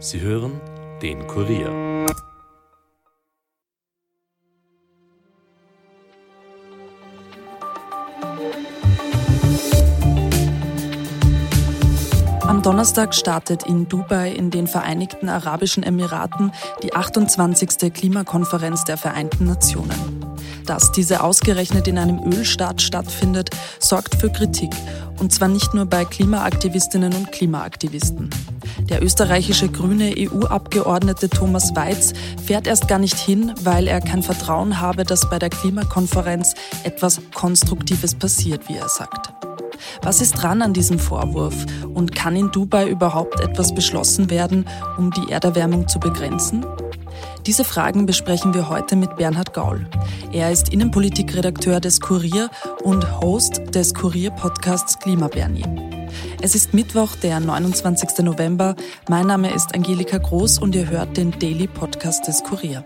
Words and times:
Sie 0.00 0.20
hören 0.20 0.60
den 1.02 1.26
Kurier. 1.26 1.70
Am 12.42 12.62
Donnerstag 12.62 13.12
startet 13.12 13.64
in 13.64 13.88
Dubai 13.88 14.30
in 14.30 14.50
den 14.52 14.68
Vereinigten 14.68 15.28
Arabischen 15.28 15.82
Emiraten 15.82 16.52
die 16.84 16.94
28. 16.94 17.92
Klimakonferenz 17.92 18.84
der 18.84 18.98
Vereinten 18.98 19.46
Nationen. 19.46 20.27
Dass 20.68 20.92
diese 20.92 21.22
ausgerechnet 21.22 21.88
in 21.88 21.96
einem 21.96 22.20
Ölstaat 22.30 22.82
stattfindet, 22.82 23.48
sorgt 23.80 24.16
für 24.16 24.30
Kritik. 24.30 24.68
Und 25.18 25.32
zwar 25.32 25.48
nicht 25.48 25.72
nur 25.72 25.86
bei 25.86 26.04
Klimaaktivistinnen 26.04 27.14
und 27.14 27.32
Klimaaktivisten. 27.32 28.28
Der 28.90 29.02
österreichische 29.02 29.70
grüne 29.70 30.14
EU-Abgeordnete 30.18 31.30
Thomas 31.30 31.74
Weiz 31.74 32.12
fährt 32.44 32.66
erst 32.66 32.86
gar 32.86 32.98
nicht 32.98 33.16
hin, 33.16 33.54
weil 33.62 33.88
er 33.88 34.02
kein 34.02 34.22
Vertrauen 34.22 34.78
habe, 34.78 35.04
dass 35.04 35.30
bei 35.30 35.38
der 35.38 35.48
Klimakonferenz 35.48 36.54
etwas 36.84 37.18
Konstruktives 37.34 38.14
passiert, 38.14 38.68
wie 38.68 38.76
er 38.76 38.90
sagt. 38.90 39.32
Was 40.02 40.20
ist 40.20 40.32
dran 40.32 40.60
an 40.60 40.74
diesem 40.74 40.98
Vorwurf 40.98 41.64
und 41.94 42.14
kann 42.14 42.36
in 42.36 42.50
Dubai 42.50 42.88
überhaupt 42.88 43.40
etwas 43.40 43.74
beschlossen 43.74 44.28
werden, 44.28 44.66
um 44.98 45.12
die 45.12 45.32
Erderwärmung 45.32 45.88
zu 45.88 45.98
begrenzen? 45.98 46.66
Diese 47.48 47.64
Fragen 47.64 48.04
besprechen 48.04 48.52
wir 48.52 48.68
heute 48.68 48.94
mit 48.94 49.16
Bernhard 49.16 49.54
Gaul. 49.54 49.88
Er 50.34 50.52
ist 50.52 50.70
Innenpolitikredakteur 50.70 51.80
des 51.80 51.98
Kurier 51.98 52.50
und 52.82 53.22
Host 53.22 53.74
des 53.74 53.94
Kurier-Podcasts 53.94 54.98
Klimabernie. 54.98 55.64
Es 56.42 56.54
ist 56.54 56.74
Mittwoch, 56.74 57.16
der 57.16 57.40
29. 57.40 58.18
November. 58.18 58.76
Mein 59.08 59.26
Name 59.26 59.50
ist 59.50 59.74
Angelika 59.74 60.18
Groß 60.18 60.58
und 60.58 60.74
ihr 60.74 60.90
hört 60.90 61.16
den 61.16 61.30
Daily 61.38 61.66
Podcast 61.66 62.28
des 62.28 62.44
Kurier. 62.44 62.84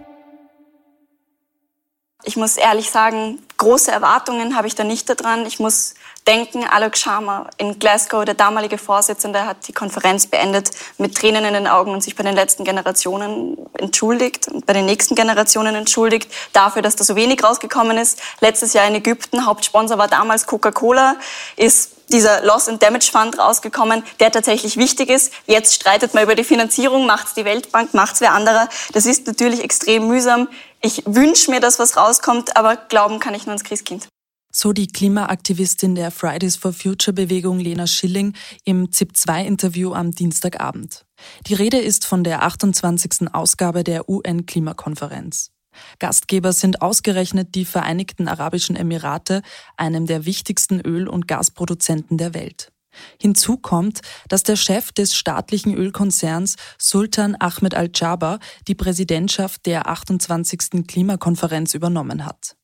Ich 2.23 2.37
muss 2.37 2.57
ehrlich 2.57 2.89
sagen, 2.89 3.41
große 3.63 3.93
Erwartungen 3.93 4.57
habe 4.57 4.67
ich 4.67 4.75
da 4.75 4.83
nicht 4.83 5.09
daran. 5.09 5.47
Ich 5.47 5.61
muss 5.61 5.95
denken, 6.27 6.65
Alok 6.65 6.97
Sharma 6.97 7.49
in 7.59 7.79
Glasgow, 7.79 8.25
der 8.25 8.35
damalige 8.35 8.77
Vorsitzende, 8.77 9.47
hat 9.47 9.69
die 9.69 9.73
Konferenz 9.73 10.27
beendet 10.27 10.71
mit 10.99 11.17
Tränen 11.17 11.45
in 11.45 11.55
den 11.55 11.69
Augen 11.69 11.93
und 11.93 12.03
sich 12.03 12.17
bei 12.17 12.25
den 12.25 12.35
letzten 12.35 12.65
Generationen 12.65 13.57
entschuldigt 13.75 14.49
und 14.49 14.67
bei 14.67 14.73
den 14.73 14.85
nächsten 14.85 15.15
Generationen 15.15 15.77
entschuldigt 15.77 16.29
dafür, 16.53 16.83
dass 16.83 16.97
da 16.97 17.05
so 17.05 17.15
wenig 17.15 17.43
rausgekommen 17.45 17.99
ist. 17.99 18.21
Letztes 18.41 18.73
Jahr 18.73 18.87
in 18.89 18.97
Ägypten, 18.97 19.47
Hauptsponsor 19.47 19.97
war 19.97 20.09
damals 20.09 20.47
Coca-Cola, 20.47 21.15
ist 21.57 21.93
dieser 22.09 22.43
Loss 22.43 22.69
and 22.69 22.83
Damage 22.83 23.11
Fund 23.13 23.39
rausgekommen, 23.39 24.03
der 24.19 24.33
tatsächlich 24.33 24.77
wichtig 24.77 25.09
ist. 25.09 25.33
Jetzt 25.47 25.75
streitet 25.75 26.15
man 26.15 26.25
über 26.25 26.35
die 26.35 26.45
Finanzierung, 26.45 27.07
macht 27.07 27.29
es 27.29 27.35
die 27.35 27.45
Weltbank, 27.45 27.95
macht 27.95 28.15
es 28.15 28.21
wer 28.21 28.33
anderer. 28.33 28.69
Das 28.93 29.07
ist 29.07 29.27
natürlich 29.27 29.63
extrem 29.63 30.09
mühsam. 30.09 30.49
Ich 30.85 31.05
wünsche 31.07 31.51
mir, 31.51 31.61
dass 31.61 31.79
was 31.79 31.97
rauskommt, 31.97 32.57
aber 32.57 32.77
glauben 32.77 33.21
kann 33.21 33.35
ich 33.35 33.47
nur 33.47 33.53
ans 33.53 33.63
Christkind. 33.63 34.09
So 34.55 34.73
die 34.73 34.89
Klimaaktivistin 34.89 35.95
der 35.95 36.11
Fridays 36.11 36.57
for 36.57 36.73
Future 36.73 37.15
Bewegung 37.15 37.59
Lena 37.59 37.87
Schilling 37.87 38.35
im 38.65 38.91
ZIP-2-Interview 38.91 39.95
am 39.95 40.11
Dienstagabend. 40.11 41.07
Die 41.47 41.55
Rede 41.55 41.79
ist 41.79 42.05
von 42.05 42.25
der 42.25 42.43
28. 42.43 43.33
Ausgabe 43.33 43.85
der 43.85 44.09
UN-Klimakonferenz. 44.09 45.53
Gastgeber 46.01 46.53
sind 46.53 46.83
ausgerechnet 46.83 47.55
die 47.55 47.65
Vereinigten 47.65 48.29
Arabischen 48.29 48.77
Emirate, 48.77 49.43
einem 49.77 50.07
der 50.07 50.27
wichtigsten 50.27 50.81
Öl- 50.81 51.09
und 51.09 51.29
Gasproduzenten 51.29 52.19
der 52.19 52.35
Welt. 52.35 52.72
Hinzu 53.21 53.57
kommt, 53.57 54.01
dass 54.29 54.43
der 54.43 54.57
Chef 54.57 54.93
des 54.93 55.17
staatlichen 55.17 55.75
Ölkonzerns 55.75 56.57
Sultan 56.79 57.37
Ahmed 57.39 57.75
al-Jaber 57.75 58.39
die 58.69 58.75
Präsidentschaft 58.75 59.67
der 59.67 59.89
28. 59.89 60.87
Klimakonferenz 60.87 61.75
übernommen 61.75 62.25
hat. 62.25 62.57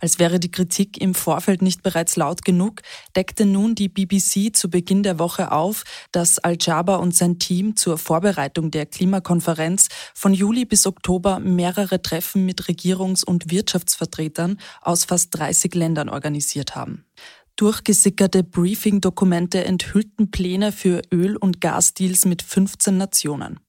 Als 0.00 0.18
wäre 0.18 0.40
die 0.40 0.50
Kritik 0.50 1.00
im 1.00 1.14
Vorfeld 1.14 1.62
nicht 1.62 1.82
bereits 1.82 2.16
laut 2.16 2.44
genug, 2.44 2.82
deckte 3.16 3.46
nun 3.46 3.74
die 3.74 3.88
BBC 3.88 4.54
zu 4.54 4.70
Beginn 4.70 5.02
der 5.02 5.18
Woche 5.18 5.52
auf, 5.52 5.84
dass 6.12 6.38
Al-Jaber 6.38 7.00
und 7.00 7.14
sein 7.14 7.38
Team 7.38 7.76
zur 7.76 7.98
Vorbereitung 7.98 8.70
der 8.70 8.86
Klimakonferenz 8.86 9.88
von 10.14 10.34
Juli 10.34 10.64
bis 10.64 10.86
Oktober 10.86 11.40
mehrere 11.40 12.02
Treffen 12.02 12.46
mit 12.46 12.62
Regierungs- 12.62 13.24
und 13.24 13.50
Wirtschaftsvertretern 13.50 14.58
aus 14.80 15.04
fast 15.04 15.36
30 15.36 15.74
Ländern 15.74 16.08
organisiert 16.08 16.74
haben. 16.76 17.04
Durchgesickerte 17.56 18.42
Briefing-Dokumente 18.42 19.64
enthüllten 19.64 20.32
Pläne 20.32 20.72
für 20.72 21.02
Öl- 21.12 21.36
und 21.36 21.60
Gasdeals 21.60 22.24
mit 22.24 22.42
15 22.42 22.96
Nationen. 22.96 23.60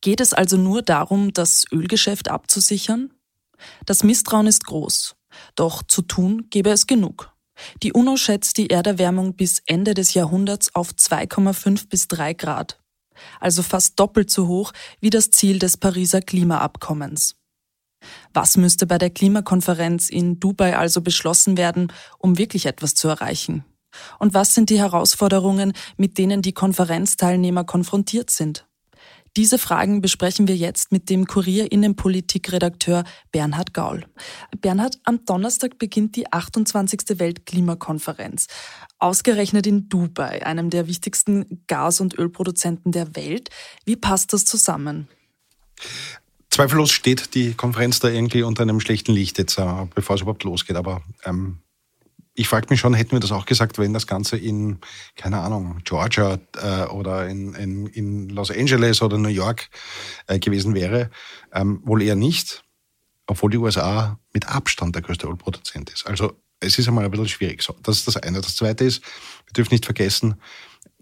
Geht 0.00 0.20
es 0.20 0.32
also 0.32 0.56
nur 0.56 0.82
darum, 0.82 1.32
das 1.32 1.64
Ölgeschäft 1.72 2.28
abzusichern? 2.28 3.12
Das 3.84 4.04
Misstrauen 4.04 4.46
ist 4.46 4.64
groß, 4.66 5.16
doch 5.56 5.82
zu 5.82 6.02
tun 6.02 6.46
gäbe 6.50 6.70
es 6.70 6.86
genug. 6.86 7.32
Die 7.82 7.92
UNO 7.92 8.16
schätzt 8.16 8.58
die 8.58 8.70
Erderwärmung 8.70 9.34
bis 9.34 9.60
Ende 9.66 9.94
des 9.94 10.14
Jahrhunderts 10.14 10.74
auf 10.74 10.90
2,5 10.90 11.88
bis 11.88 12.06
3 12.06 12.34
Grad, 12.34 12.80
also 13.40 13.62
fast 13.62 13.98
doppelt 13.98 14.30
so 14.30 14.46
hoch 14.46 14.72
wie 15.00 15.10
das 15.10 15.30
Ziel 15.30 15.58
des 15.58 15.76
Pariser 15.76 16.20
Klimaabkommens. 16.20 17.36
Was 18.32 18.56
müsste 18.56 18.86
bei 18.86 18.98
der 18.98 19.10
Klimakonferenz 19.10 20.08
in 20.08 20.40
Dubai 20.40 20.76
also 20.76 21.00
beschlossen 21.00 21.56
werden, 21.56 21.92
um 22.18 22.38
wirklich 22.38 22.66
etwas 22.66 22.94
zu 22.94 23.08
erreichen? 23.08 23.64
Und 24.18 24.34
was 24.34 24.54
sind 24.54 24.70
die 24.70 24.78
Herausforderungen, 24.78 25.72
mit 25.96 26.18
denen 26.18 26.42
die 26.42 26.52
Konferenzteilnehmer 26.52 27.64
konfrontiert 27.64 28.30
sind? 28.30 28.66
Diese 29.36 29.58
Fragen 29.58 30.00
besprechen 30.00 30.46
wir 30.46 30.54
jetzt 30.54 30.92
mit 30.92 31.10
dem 31.10 31.26
Kurier 31.26 31.72
Innenpolitikredakteur 31.72 33.02
Bernhard 33.32 33.74
Gaul. 33.74 34.06
Bernhard, 34.60 35.00
am 35.02 35.24
Donnerstag 35.24 35.76
beginnt 35.78 36.14
die 36.14 36.32
28. 36.32 37.18
Weltklimakonferenz. 37.18 38.46
Ausgerechnet 39.00 39.66
in 39.66 39.88
Dubai, 39.88 40.46
einem 40.46 40.70
der 40.70 40.86
wichtigsten 40.86 41.64
Gas- 41.66 42.00
und 42.00 42.16
Ölproduzenten 42.16 42.92
der 42.92 43.16
Welt. 43.16 43.50
Wie 43.84 43.96
passt 43.96 44.32
das 44.32 44.44
zusammen? 44.44 45.08
Zweifellos 46.54 46.92
steht 46.92 47.34
die 47.34 47.54
Konferenz 47.54 47.98
da 47.98 48.08
irgendwie 48.08 48.44
unter 48.44 48.62
einem 48.62 48.78
schlechten 48.78 49.10
Licht 49.10 49.38
jetzt, 49.38 49.58
äh, 49.58 49.86
bevor 49.92 50.14
es 50.14 50.22
überhaupt 50.22 50.44
losgeht. 50.44 50.76
Aber 50.76 51.02
ähm, 51.24 51.58
ich 52.32 52.46
frage 52.46 52.68
mich 52.70 52.78
schon, 52.78 52.94
hätten 52.94 53.10
wir 53.10 53.18
das 53.18 53.32
auch 53.32 53.44
gesagt, 53.44 53.76
wenn 53.78 53.92
das 53.92 54.06
Ganze 54.06 54.36
in, 54.36 54.78
keine 55.16 55.40
Ahnung, 55.40 55.80
Georgia 55.82 56.38
äh, 56.62 56.84
oder 56.84 57.26
in, 57.26 57.54
in, 57.54 57.86
in 57.88 58.28
Los 58.28 58.52
Angeles 58.52 59.02
oder 59.02 59.18
New 59.18 59.30
York 59.30 59.68
äh, 60.28 60.38
gewesen 60.38 60.76
wäre? 60.76 61.10
Ähm, 61.52 61.80
wohl 61.84 62.02
eher 62.02 62.14
nicht, 62.14 62.62
obwohl 63.26 63.50
die 63.50 63.58
USA 63.58 64.20
mit 64.32 64.46
Abstand 64.46 64.94
der 64.94 65.02
größte 65.02 65.26
Ölproduzent 65.26 65.90
ist. 65.90 66.06
Also 66.06 66.34
es 66.60 66.78
ist 66.78 66.86
einmal 66.86 67.04
ein 67.04 67.10
bisschen 67.10 67.26
schwierig. 67.26 67.62
So, 67.62 67.74
das 67.82 67.96
ist 67.96 68.06
das 68.06 68.16
eine. 68.18 68.40
Das 68.40 68.54
zweite 68.54 68.84
ist, 68.84 69.02
wir 69.46 69.54
dürfen 69.56 69.74
nicht 69.74 69.86
vergessen, 69.86 70.36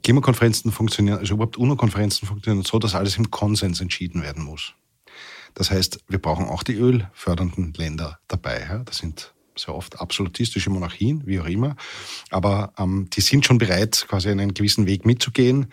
Klimakonferenzen 0.03 0.73
funktionieren, 0.73 1.19
also 1.19 1.35
überhaupt 1.35 1.59
UNO-Konferenzen 1.59 2.27
funktionieren 2.27 2.65
so, 2.65 2.79
dass 2.79 2.95
alles 2.95 3.19
im 3.19 3.31
Konsens 3.31 3.83
entschieden 3.83 4.23
werden 4.23 4.45
muss. 4.45 4.73
Das 5.55 5.71
heißt, 5.71 6.01
wir 6.09 6.19
brauchen 6.19 6.47
auch 6.47 6.63
die 6.63 6.75
ölfördernden 6.75 7.73
Länder 7.75 8.19
dabei. 8.29 8.61
Ja? 8.61 8.79
Das 8.79 8.99
sind 8.99 9.33
sehr 9.57 9.75
oft 9.75 10.01
absolutistische 10.01 10.71
Monarchien, 10.71 11.27
wie 11.27 11.41
auch 11.41 11.47
immer. 11.47 11.77
Aber 12.31 12.73
ähm, 12.79 13.09
die 13.13 13.21
sind 13.21 13.45
schon 13.45 13.59
bereit, 13.59 14.07
quasi 14.09 14.31
einen 14.31 14.55
gewissen 14.55 14.87
Weg 14.87 15.05
mitzugehen. 15.05 15.73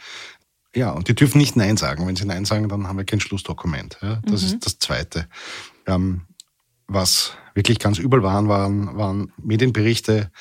Ja, 0.75 0.91
und 0.91 1.07
die 1.07 1.16
dürfen 1.16 1.40
nicht 1.40 1.56
Nein 1.56 1.78
sagen. 1.78 2.06
Wenn 2.06 2.16
sie 2.16 2.25
Nein 2.25 2.45
sagen, 2.45 2.69
dann 2.69 2.88
haben 2.88 2.97
wir 2.97 3.06
kein 3.06 3.19
Schlussdokument. 3.19 3.97
Ja, 4.01 4.22
das 4.25 4.41
mhm. 4.41 4.47
ist 4.47 4.66
das 4.66 4.79
Zweite. 4.79 5.28
Ähm, 5.88 6.22
was 6.88 7.34
wirklich 7.53 7.79
ganz 7.79 8.00
übel 8.00 8.23
waren, 8.23 8.47
waren, 8.47 8.97
waren 8.97 9.31
Medienberichte 9.38 10.31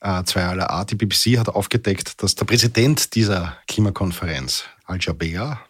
äh, 0.00 0.24
zweierlei 0.24 0.66
Art. 0.66 0.90
Die 0.90 0.96
BBC 0.96 1.38
hat 1.38 1.48
aufgedeckt, 1.48 2.22
dass 2.22 2.34
der 2.34 2.44
Präsident 2.44 3.14
dieser 3.14 3.56
Klimakonferenz, 3.68 4.64
Al-Jaber, 4.84 5.60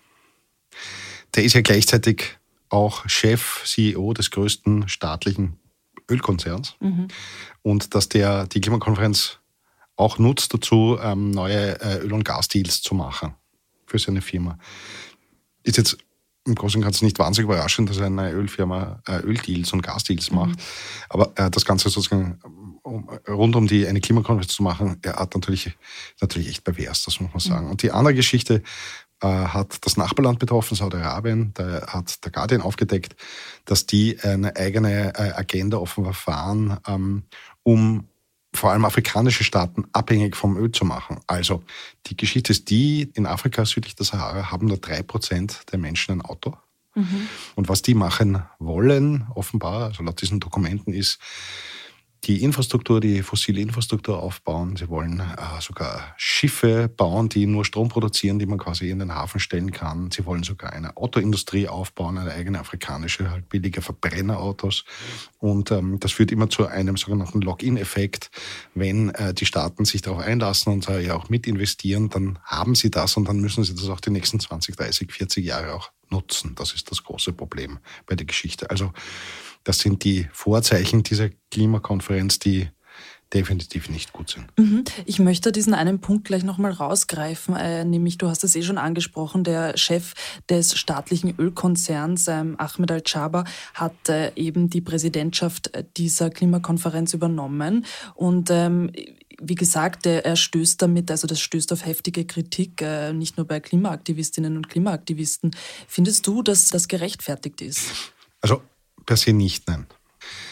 der 1.35 1.45
ist 1.45 1.55
ja 1.55 1.61
gleichzeitig 1.61 2.39
auch 2.73 3.09
Chef, 3.09 3.63
CEO 3.65 4.13
des 4.15 4.31
größten 4.31 4.89
staatlichen 4.89 5.59
Ölkonzerns 6.11 6.77
mhm. 6.81 7.09
und 7.63 7.95
dass 7.95 8.09
der 8.09 8.47
die 8.47 8.61
Klimakonferenz 8.61 9.39
auch 9.97 10.19
nutzt 10.19 10.53
dazu, 10.55 10.99
ähm, 11.01 11.31
neue 11.31 11.81
äh, 11.81 11.99
Öl- 11.99 12.13
und 12.13 12.25
Gasdeals 12.25 12.83
zu 12.83 12.95
machen 12.95 13.35
für 13.87 13.99
seine 13.99 14.23
Firma. 14.23 14.59
Ist 15.63 15.77
jetzt 15.77 15.99
im 16.45 16.55
Großen 16.55 16.79
und 16.79 16.85
Ganzen 16.85 17.05
nicht 17.05 17.19
wahnsinnig 17.19 17.49
überraschend, 17.49 17.89
dass 17.89 18.01
eine 18.01 18.33
Ölfirma 18.33 19.01
äh, 19.07 19.21
Öldeals 19.21 19.73
und 19.73 19.83
Gasdeals 19.83 20.31
mhm. 20.31 20.39
macht. 20.39 20.59
Aber 21.09 21.33
äh, 21.37 21.51
das 21.51 21.65
Ganze 21.65 21.89
sozusagen 21.89 22.41
um, 22.83 23.09
rund 23.29 23.55
um 23.55 23.69
die 23.69 23.87
eine 23.87 24.01
Klimakonferenz 24.01 24.53
zu 24.53 24.63
machen, 24.63 24.99
er 25.03 25.17
hat 25.17 25.35
natürlich, 25.35 25.71
natürlich 26.21 26.49
echt 26.49 26.65
pervers, 26.65 27.05
das 27.05 27.21
muss 27.21 27.31
man 27.33 27.41
sagen. 27.41 27.67
Mhm. 27.67 27.73
Und 27.73 27.83
die 27.83 27.93
andere 27.93 28.15
Geschichte 28.15 28.63
äh, 29.23 29.27
hat 29.27 29.87
das 29.87 29.97
Nachbarland 29.97 30.39
betroffen, 30.39 30.77
Saudi-Arabien. 30.77 31.53
Da 31.55 31.87
hat 31.87 32.25
der 32.25 32.33
Guardian 32.33 32.61
aufgedeckt, 32.61 33.17
dass 33.65 33.87
die 33.87 34.19
eine 34.21 34.57
eigene 34.57 35.15
äh, 35.15 35.33
Agenda 35.33 35.79
offenbar 35.79 36.15
fahren, 36.15 36.79
ähm, 36.87 37.23
um 37.63 38.09
vor 38.55 38.71
allem 38.71 38.85
afrikanische 38.85 39.45
Staaten 39.45 39.85
abhängig 39.93 40.37
vom 40.37 40.57
Öl 40.57 40.73
zu 40.73 40.85
machen. 40.85 41.21
Also 41.27 41.63
die 42.07 42.17
Geschichte 42.17 42.53
ist 42.53 42.69
die, 42.69 43.11
in 43.15 43.27
Afrika 43.27 43.65
südlich 43.65 43.97
der 43.97 44.05
Sahara 44.05 44.51
haben 44.51 44.67
nur 44.67 44.77
drei 44.77 45.03
Prozent 45.03 45.63
der 45.73 45.79
Menschen 45.79 46.13
ein 46.13 46.23
Auto. 46.23 46.57
Mhm. 46.95 47.29
Und 47.55 47.69
was 47.69 47.81
die 47.81 47.95
machen 47.95 48.43
wollen, 48.59 49.27
offenbar, 49.35 49.85
also 49.85 50.03
laut 50.03 50.21
diesen 50.21 50.41
Dokumenten, 50.41 50.93
ist, 50.93 51.19
die 52.25 52.45
Infrastruktur, 52.45 53.01
die 53.01 53.23
fossile 53.23 53.61
Infrastruktur 53.61 54.23
aufbauen. 54.23 54.77
Sie 54.77 54.89
wollen 54.89 55.19
äh, 55.19 55.61
sogar 55.61 56.15
Schiffe 56.17 56.89
bauen, 56.89 57.29
die 57.29 57.47
nur 57.47 57.65
Strom 57.65 57.89
produzieren, 57.89 58.39
die 58.39 58.47
man 58.47 58.59
quasi 58.59 58.91
in 58.91 59.01
den 59.01 59.13
Hafen 59.13 59.41
stellen 59.41 59.73
kann. 59.73 60.11
Sie 60.13 60.25
wollen 60.25 60.45
sogar 60.45 60.73
eine 60.73 60.97
Autoindustrie 60.97 61.67
aufbauen, 61.67 62.19
eine 62.19 62.33
eigene 62.33 62.61
afrikanische, 62.61 63.29
halt 63.31 63.49
billige 63.49 63.83
Verbrennerautos. 63.83 64.85
Und 65.39 65.73
ähm, 65.73 65.99
das 65.99 66.13
führt 66.13 66.31
immer 66.31 66.49
zu 66.49 66.67
einem 66.67 66.97
sogenannten 66.97 67.41
Login-Effekt. 67.41 68.31
Wenn 68.75 69.11
äh, 69.11 69.35
die 69.35 69.47
Staaten 69.47 69.85
sich 69.85 70.03
darauf 70.03 70.21
einlassen 70.21 70.73
und 70.73 70.89
äh, 70.89 71.01
ja 71.01 71.17
auch 71.17 71.29
mit 71.29 71.49
investieren, 71.49 72.09
dann 72.09 72.39
haben 72.45 72.77
sie 72.77 72.93
das 72.93 73.17
und 73.17 73.27
dann 73.27 73.41
müssen 73.41 73.65
sie 73.65 73.75
das 73.75 73.89
auch 73.89 74.01
die 74.01 74.11
nächsten 74.11 74.39
20, 74.39 74.77
30, 74.77 75.13
40 75.13 75.45
Jahre 75.45 75.75
auch 75.75 75.91
nutzen. 76.13 76.55
Das 76.55 76.73
ist 76.73 76.89
das 76.91 77.03
große 77.03 77.33
Problem 77.33 77.79
bei 78.07 78.15
der 78.15 78.27
Geschichte. 78.27 78.71
Also 78.71 78.93
das 79.65 79.79
sind 79.79 80.05
die 80.05 80.29
Vorzeichen 80.33 81.03
dieser 81.03 81.31
Klimakonferenz, 81.51 82.39
die 82.39 82.69
definitiv 83.33 83.89
nicht 83.89 84.13
gut 84.13 84.31
sind. 84.31 84.47
Mhm. 84.59 84.85
Ich 85.07 85.19
möchte 85.19 85.53
diesen 85.53 85.75
einen 85.75 86.01
Punkt 86.01 86.27
gleich 86.27 86.45
nochmal 86.45 86.73
rausgreifen, 86.73 87.57
äh, 87.57 87.85
nämlich 87.85 88.19
du 88.19 88.29
hast 88.29 88.45
es 88.45 88.55
eh 88.55 88.63
schon 88.63 88.79
angesprochen, 88.79 89.45
der 89.45 89.77
Chef 89.77 90.13
des 90.49 90.77
staatlichen 90.77 91.35
Ölkonzerns, 91.39 92.29
ähm, 92.29 92.57
Ahmed 92.59 92.91
Al-Chaba, 92.91 93.45
hat 93.75 94.09
äh, 94.09 94.33
eben 94.37 94.69
die 94.69 94.81
Präsidentschaft 94.81 95.71
dieser 95.97 96.31
Klimakonferenz 96.31 97.15
übernommen 97.15 97.87
und 98.15 98.51
ähm, 98.51 98.93
wie 99.45 99.55
gesagt, 99.57 100.07
er 100.07 100.37
stößt 100.37 100.81
damit, 100.81 101.11
also 101.11 101.27
das 101.27 101.41
stößt 101.41 101.73
auf 101.73 101.85
heftige 101.85 102.25
Kritik, 102.25 102.81
äh, 102.81 103.13
nicht 103.13 103.39
nur 103.39 103.47
bei 103.47 103.59
Klimaaktivistinnen 103.59 104.57
und 104.57 104.69
Klimaaktivisten. 104.69 105.51
Findest 105.89 106.29
du, 106.29 106.43
dass 106.43 106.69
das 106.69 106.87
gerechtfertigt 106.87 107.61
ist? 107.61 108.13
Also 108.41 108.63
per 109.05 109.17
se 109.17 109.33
nicht, 109.33 109.69
nein. 109.69 109.87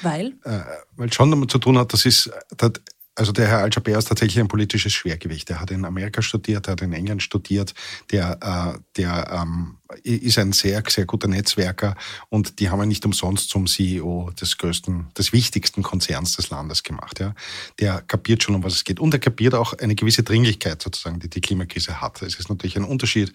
Weil? 0.03 0.35
Äh, 0.45 0.61
weil 0.97 1.13
schon 1.13 1.31
damit 1.31 1.51
zu 1.51 1.59
tun 1.59 1.79
hat, 1.79 1.93
das 1.93 2.05
ist, 2.05 2.31
das, 2.57 2.73
also 3.21 3.33
der 3.33 3.49
Herr 3.49 3.59
Al-Jaber 3.59 3.99
ist 3.99 4.09
tatsächlich 4.09 4.41
ein 4.41 4.49
politisches 4.49 4.95
Schwergewicht. 4.95 5.51
Er 5.51 5.61
hat 5.61 5.71
in 5.71 5.85
Amerika 5.85 6.23
studiert, 6.23 6.67
er 6.67 6.73
hat 6.73 6.81
in 6.81 6.95
England 6.95 7.23
studiert, 7.23 7.75
der, 8.11 8.39
äh, 8.41 8.81
der 8.97 9.31
ähm, 9.31 9.77
ist 10.03 10.39
ein 10.39 10.53
sehr, 10.53 10.83
sehr 10.89 11.05
guter 11.05 11.29
Netzwerker 11.29 11.97
und 12.31 12.61
die 12.61 12.71
haben 12.71 12.81
ihn 12.81 12.89
nicht 12.89 13.05
umsonst 13.05 13.51
zum 13.51 13.67
CEO 13.67 14.31
des 14.41 14.57
größten, 14.57 15.09
des 15.19 15.35
wichtigsten 15.35 15.83
Konzerns 15.83 16.37
des 16.37 16.49
Landes 16.49 16.83
gemacht. 16.83 17.21
Ja. 17.21 17.35
Der 17.79 18.01
kapiert 18.01 18.43
schon, 18.43 18.55
um 18.55 18.65
was 18.65 18.73
es 18.73 18.85
geht. 18.85 18.99
Und 18.99 19.13
er 19.13 19.21
kapiert 19.21 19.55
auch 19.55 19.75
eine 19.75 19.95
gewisse 19.95 20.23
Dringlichkeit 20.23 20.81
sozusagen, 20.81 21.21
die 21.21 21.29
die 21.29 21.43
Klimakrise 21.43 22.01
hat. 22.01 22.23
Es 22.23 22.37
ist 22.37 22.49
natürlich 22.49 22.79
ein 22.79 22.85
Unterschied, 22.85 23.35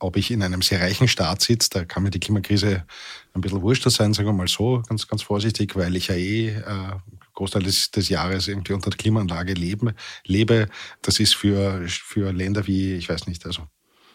ob 0.00 0.18
ich 0.18 0.32
in 0.32 0.42
einem 0.42 0.60
sehr 0.60 0.82
reichen 0.82 1.08
Staat 1.08 1.40
sitze, 1.40 1.70
da 1.70 1.86
kann 1.86 2.02
mir 2.02 2.10
die 2.10 2.20
Klimakrise 2.20 2.84
ein 3.32 3.40
bisschen 3.40 3.62
wurscht 3.62 3.88
sein, 3.88 4.12
sagen 4.12 4.28
wir 4.28 4.34
mal 4.34 4.48
so, 4.48 4.82
ganz, 4.86 5.08
ganz 5.08 5.22
vorsichtig, 5.22 5.76
weil 5.76 5.96
ich 5.96 6.08
ja 6.08 6.14
eh 6.14 6.48
äh, 6.48 6.62
Großteil 7.34 7.62
des, 7.62 7.90
des 7.90 8.08
Jahres 8.08 8.48
irgendwie 8.48 8.72
unter 8.72 8.90
der 8.90 8.96
Klimaanlage 8.96 9.54
lebe. 9.54 9.94
lebe. 10.24 10.68
Das 11.02 11.20
ist 11.20 11.34
für, 11.34 11.86
für 11.88 12.32
Länder 12.32 12.66
wie, 12.66 12.94
ich 12.94 13.08
weiß 13.08 13.26
nicht, 13.26 13.44
also 13.46 13.66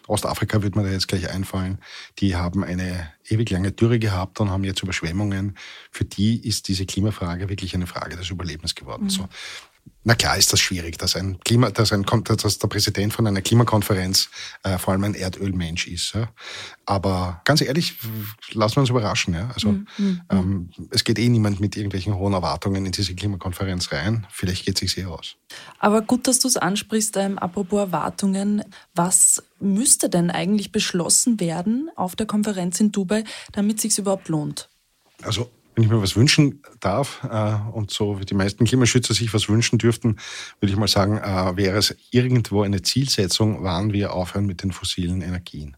Ostafrika 0.10 0.64
wird 0.64 0.76
mir 0.76 0.84
da 0.84 0.90
jetzt 0.90 1.08
gleich 1.08 1.30
einfallen, 1.30 1.78
die 2.18 2.36
haben 2.36 2.64
eine 2.64 3.14
ewig 3.28 3.52
lange 3.52 3.72
Dürre 3.72 4.00
gehabt 4.00 4.40
und 4.40 4.50
haben 4.50 4.64
jetzt 4.64 4.82
Überschwemmungen. 4.82 5.56
Für 5.92 6.04
die 6.04 6.46
ist 6.48 6.68
diese 6.68 6.88
Klimafrage 6.88 7.48
wirklich 7.48 7.76
eine 7.76 7.86
Frage 7.86 8.18
des 8.18 8.32
Überlebens 8.32 8.74
geworden. 8.74 9.04
Mhm. 9.04 9.10
So. 9.10 9.30
Na 10.04 10.16
klar 10.16 10.38
ist 10.38 10.52
das 10.54 10.60
schwierig, 10.60 10.98
dass 10.98 11.16
ein 11.16 11.40
Klima, 11.42 11.72
dass 11.72 11.92
ein, 11.94 12.04
dass 12.04 12.58
der 12.58 12.68
Präsident 12.68 13.14
von 13.14 13.28
einer 13.28 13.42
Klimakonferenz 13.42 14.30
äh, 14.64 14.78
vor 14.78 14.94
allem 14.94 15.04
ein 15.04 15.14
Erdölmensch 15.14 15.88
ist. 15.88 16.14
Ja. 16.14 16.30
Aber 16.86 17.42
ganz 17.46 17.62
ehrlich, 17.62 17.98
lassen 18.54 18.78
wir 18.78 18.82
uns 18.82 18.90
überraschen. 18.90 19.34
Ja. 19.34 19.50
Also 19.54 19.72
mm, 19.72 19.88
mm, 19.98 20.22
ähm, 20.30 20.70
es 20.92 21.04
geht 21.04 21.20
eh 21.20 21.30
niemand 21.30 21.60
mit 21.60 21.76
irgendwelchen 21.76 22.16
hohen 22.16 22.34
Erwartungen 22.34 22.86
in 22.86 22.92
diese 22.92 23.14
Klimakonferenz 23.14 23.92
rein. 23.92 24.26
Vielleicht 24.32 24.66
geht 24.66 24.76
es 24.76 24.80
sich 24.80 24.94
sehr 24.94 25.10
aus. 25.10 25.36
Aber 25.80 26.02
gut, 26.02 26.28
dass 26.28 26.40
du 26.40 26.48
es 26.48 26.58
ansprichst. 26.58 27.18
Ähm, 27.18 27.38
apropos 27.38 27.80
Erwartungen, 27.80 28.64
was 28.96 29.44
müsste 29.60 30.10
denn 30.10 30.32
eigentlich 30.32 30.72
beschlossen 30.72 31.40
werden 31.40 31.92
auf 31.96 32.16
der 32.16 32.26
Konferenz 32.26 32.80
in 32.80 32.92
Dubai, 32.92 33.26
damit 33.52 33.78
es 33.78 33.82
sich 33.84 33.98
überhaupt 34.00 34.30
lohnt? 34.30 34.70
Also 35.22 35.52
wenn 35.80 35.86
ich 35.86 35.92
mir 35.92 36.02
was 36.02 36.18
wünschen 36.18 36.62
darf 36.82 37.24
äh, 37.24 37.56
und 37.72 37.90
so 37.90 38.20
wie 38.20 38.26
die 38.26 38.34
meisten 38.34 38.66
Klimaschützer 38.66 39.14
sich 39.14 39.34
was 39.34 39.48
wünschen 39.48 39.80
dürften, 39.80 40.18
würde 40.60 40.74
ich 40.74 40.78
mal 40.78 40.90
sagen, 40.90 41.18
äh, 41.18 41.56
wäre 41.56 41.78
es 41.78 41.96
irgendwo 42.12 42.64
eine 42.64 42.82
Zielsetzung, 42.82 43.64
wann 43.64 43.94
wir 43.94 44.12
aufhören 44.12 44.46
mit 44.46 44.62
den 44.62 44.74
fossilen 44.74 45.22
Energien. 45.22 45.78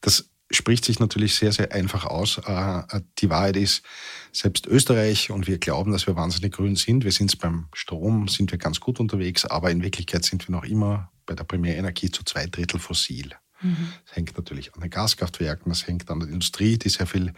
Das 0.00 0.30
spricht 0.52 0.84
sich 0.84 1.00
natürlich 1.00 1.34
sehr, 1.34 1.50
sehr 1.50 1.72
einfach 1.72 2.06
aus. 2.06 2.38
Äh, 2.38 3.00
die 3.18 3.30
Wahrheit 3.30 3.56
ist, 3.56 3.82
selbst 4.30 4.68
Österreich 4.68 5.32
und 5.32 5.48
wir 5.48 5.58
glauben, 5.58 5.90
dass 5.90 6.06
wir 6.06 6.14
wahnsinnig 6.14 6.52
grün 6.52 6.76
sind. 6.76 7.02
Wir 7.02 7.12
sind 7.12 7.36
beim 7.40 7.66
Strom, 7.74 8.28
sind 8.28 8.52
wir 8.52 8.58
ganz 8.58 8.78
gut 8.78 9.00
unterwegs, 9.00 9.44
aber 9.44 9.72
in 9.72 9.82
Wirklichkeit 9.82 10.24
sind 10.24 10.46
wir 10.48 10.54
noch 10.54 10.64
immer 10.64 11.10
bei 11.26 11.34
der 11.34 11.42
Primärenergie 11.42 12.12
zu 12.12 12.22
zwei 12.22 12.46
Drittel 12.46 12.78
fossil. 12.78 13.34
Mhm. 13.62 13.92
Hängt 14.10 14.36
natürlich 14.36 14.74
an 14.74 14.80
den 14.80 14.90
Gaskraftwerken, 14.90 15.70
das 15.70 15.86
hängt 15.86 16.10
an 16.10 16.20
der 16.20 16.28
Industrie, 16.28 16.78
die 16.78 16.88
sehr 16.88 17.06
viel 17.06 17.32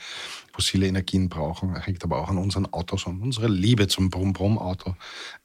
fossile 0.52 0.86
Energien 0.86 1.28
brauchen, 1.28 1.74
das 1.74 1.86
hängt 1.86 2.02
aber 2.04 2.18
auch 2.18 2.28
an 2.28 2.38
unseren 2.38 2.66
Autos 2.72 3.04
und 3.04 3.20
unserer 3.22 3.48
Liebe 3.48 3.88
zum 3.88 4.10
Brumm-Brumm-Auto 4.10 4.96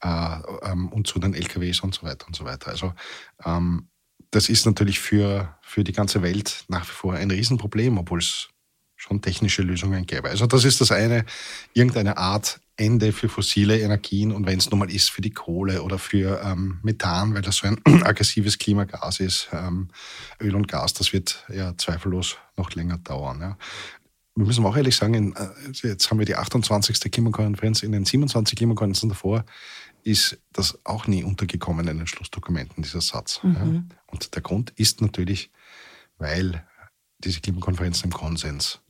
äh, 0.02 0.36
ähm, 0.62 0.88
und 0.88 1.06
zu 1.06 1.18
den 1.18 1.34
LKWs 1.34 1.80
und 1.80 1.94
so 1.94 2.02
weiter 2.02 2.26
und 2.26 2.34
so 2.34 2.44
weiter. 2.44 2.70
Also 2.70 2.94
ähm, 3.44 3.88
das 4.30 4.48
ist 4.48 4.64
natürlich 4.66 5.00
für, 5.00 5.56
für 5.60 5.84
die 5.84 5.92
ganze 5.92 6.22
Welt 6.22 6.64
nach 6.68 6.84
wie 6.84 6.92
vor 6.92 7.14
ein 7.14 7.30
Riesenproblem, 7.30 7.98
obwohl 7.98 8.20
es 8.20 8.48
schon 9.00 9.22
technische 9.22 9.62
Lösungen 9.62 10.04
gäbe. 10.04 10.28
Also 10.28 10.46
das 10.46 10.64
ist 10.64 10.80
das 10.80 10.92
eine, 10.92 11.24
irgendeine 11.72 12.18
Art 12.18 12.60
Ende 12.76 13.12
für 13.12 13.30
fossile 13.30 13.80
Energien 13.80 14.30
und 14.30 14.46
wenn 14.46 14.58
es 14.58 14.70
nun 14.70 14.78
mal 14.78 14.90
ist 14.90 15.10
für 15.10 15.22
die 15.22 15.32
Kohle 15.32 15.82
oder 15.82 15.98
für 15.98 16.40
ähm, 16.44 16.80
Methan, 16.82 17.34
weil 17.34 17.42
das 17.42 17.56
so 17.56 17.66
ein 17.66 17.80
aggressives 18.02 18.58
Klimagas 18.58 19.20
ist, 19.20 19.48
ähm, 19.52 19.88
Öl 20.40 20.54
und 20.54 20.68
Gas, 20.68 20.92
das 20.92 21.14
wird 21.14 21.46
ja 21.52 21.76
zweifellos 21.78 22.36
noch 22.56 22.72
länger 22.74 22.98
dauern. 22.98 23.40
Ja. 23.40 23.58
Wir 24.34 24.46
müssen 24.46 24.64
auch 24.66 24.76
ehrlich 24.76 24.96
sagen, 24.96 25.14
in, 25.14 25.34
äh, 25.34 25.48
jetzt 25.82 26.10
haben 26.10 26.18
wir 26.18 26.26
die 26.26 26.36
28. 26.36 27.10
Klimakonferenz, 27.10 27.82
in 27.82 27.92
den 27.92 28.04
27 28.04 28.56
Klimakonferenzen 28.56 29.08
davor 29.08 29.44
ist 30.02 30.38
das 30.52 30.78
auch 30.84 31.06
nie 31.06 31.24
untergekommen 31.24 31.88
in 31.88 31.98
den 31.98 32.06
Schlussdokumenten, 32.06 32.82
dieser 32.82 33.00
Satz. 33.00 33.40
Mhm. 33.42 33.54
Ja. 33.54 33.96
Und 34.06 34.34
der 34.34 34.42
Grund 34.42 34.70
ist 34.76 35.00
natürlich, 35.00 35.50
weil 36.18 36.66
diese 37.18 37.40
Klimakonferenzen 37.40 38.04
im 38.04 38.12
Konsens 38.12 38.80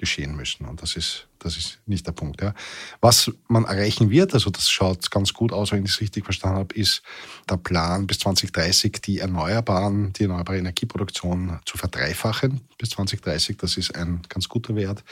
geschehen 0.00 0.34
müssen. 0.34 0.66
Und 0.66 0.82
das 0.82 0.96
ist, 0.96 1.28
das 1.38 1.58
ist 1.58 1.78
nicht 1.86 2.06
der 2.06 2.12
Punkt. 2.12 2.40
Ja. 2.40 2.54
Was 3.02 3.30
man 3.48 3.64
erreichen 3.64 4.10
wird, 4.10 4.32
also 4.32 4.50
das 4.50 4.70
schaut 4.70 5.10
ganz 5.10 5.34
gut 5.34 5.52
aus, 5.52 5.72
wenn 5.72 5.84
ich 5.84 5.90
es 5.90 6.00
richtig 6.00 6.24
verstanden 6.24 6.58
habe, 6.58 6.74
ist 6.74 7.02
der 7.48 7.58
Plan 7.58 8.06
bis 8.06 8.18
2030 8.20 8.92
die 9.04 9.18
erneuerbaren, 9.18 10.12
die 10.14 10.22
erneuerbare 10.22 10.58
Energieproduktion 10.58 11.60
zu 11.66 11.76
verdreifachen 11.76 12.62
bis 12.78 12.90
2030. 12.90 13.58
Das 13.58 13.76
ist 13.76 13.94
ein 13.94 14.22
ganz 14.28 14.48
guter 14.48 14.74
Wert. 14.74 15.04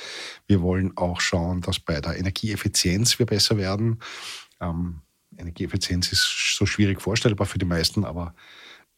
Wir 0.46 0.62
wollen 0.62 0.96
auch 0.96 1.20
schauen, 1.20 1.60
dass 1.60 1.78
bei 1.78 2.00
der 2.00 2.16
Energieeffizienz 2.16 3.18
wir 3.18 3.26
besser 3.26 3.58
werden. 3.58 4.00
Ähm, 4.60 5.02
Energieeffizienz 5.36 6.10
ist 6.12 6.56
so 6.56 6.64
schwierig 6.64 7.02
vorstellbar 7.02 7.46
für 7.46 7.58
die 7.58 7.66
meisten, 7.66 8.04
aber 8.04 8.34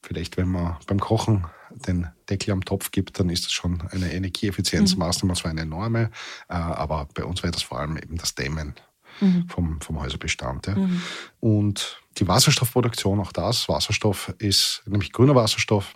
vielleicht, 0.03 0.37
wenn 0.37 0.49
man 0.49 0.77
beim 0.87 1.01
Kochen 1.01 1.47
den 1.75 2.09
Deckel 2.29 2.53
am 2.53 2.65
Topf 2.65 2.91
gibt, 2.91 3.19
dann 3.19 3.31
ist 3.31 3.47
das 3.47 3.53
schon 3.53 3.83
eine 3.91 4.13
Energieeffizienzmaßnahme, 4.13 5.33
mhm. 5.33 5.37
zwar 5.37 5.51
eine 5.51 5.63
enorme, 5.63 6.11
äh, 6.49 6.55
aber 6.55 7.09
bei 7.15 7.25
uns 7.25 7.43
wäre 7.43 7.53
das 7.53 7.63
vor 7.63 7.81
allem 7.81 7.97
eben 7.97 8.17
das 8.17 8.35
Dämmen 8.35 8.75
mhm. 9.21 9.49
vom, 9.49 9.81
vom 9.81 10.01
Häuserbestand. 10.01 10.67
Ja. 10.67 10.77
Mhm. 10.77 11.03
Und 11.41 12.01
die 12.19 12.29
Wasserstoffproduktion, 12.29 13.21
auch 13.21 13.33
das, 13.33 13.69
Wasserstoff 13.69 14.35
ist 14.39 14.83
nämlich 14.87 15.13
grüner 15.13 15.35
Wasserstoff, 15.35 15.95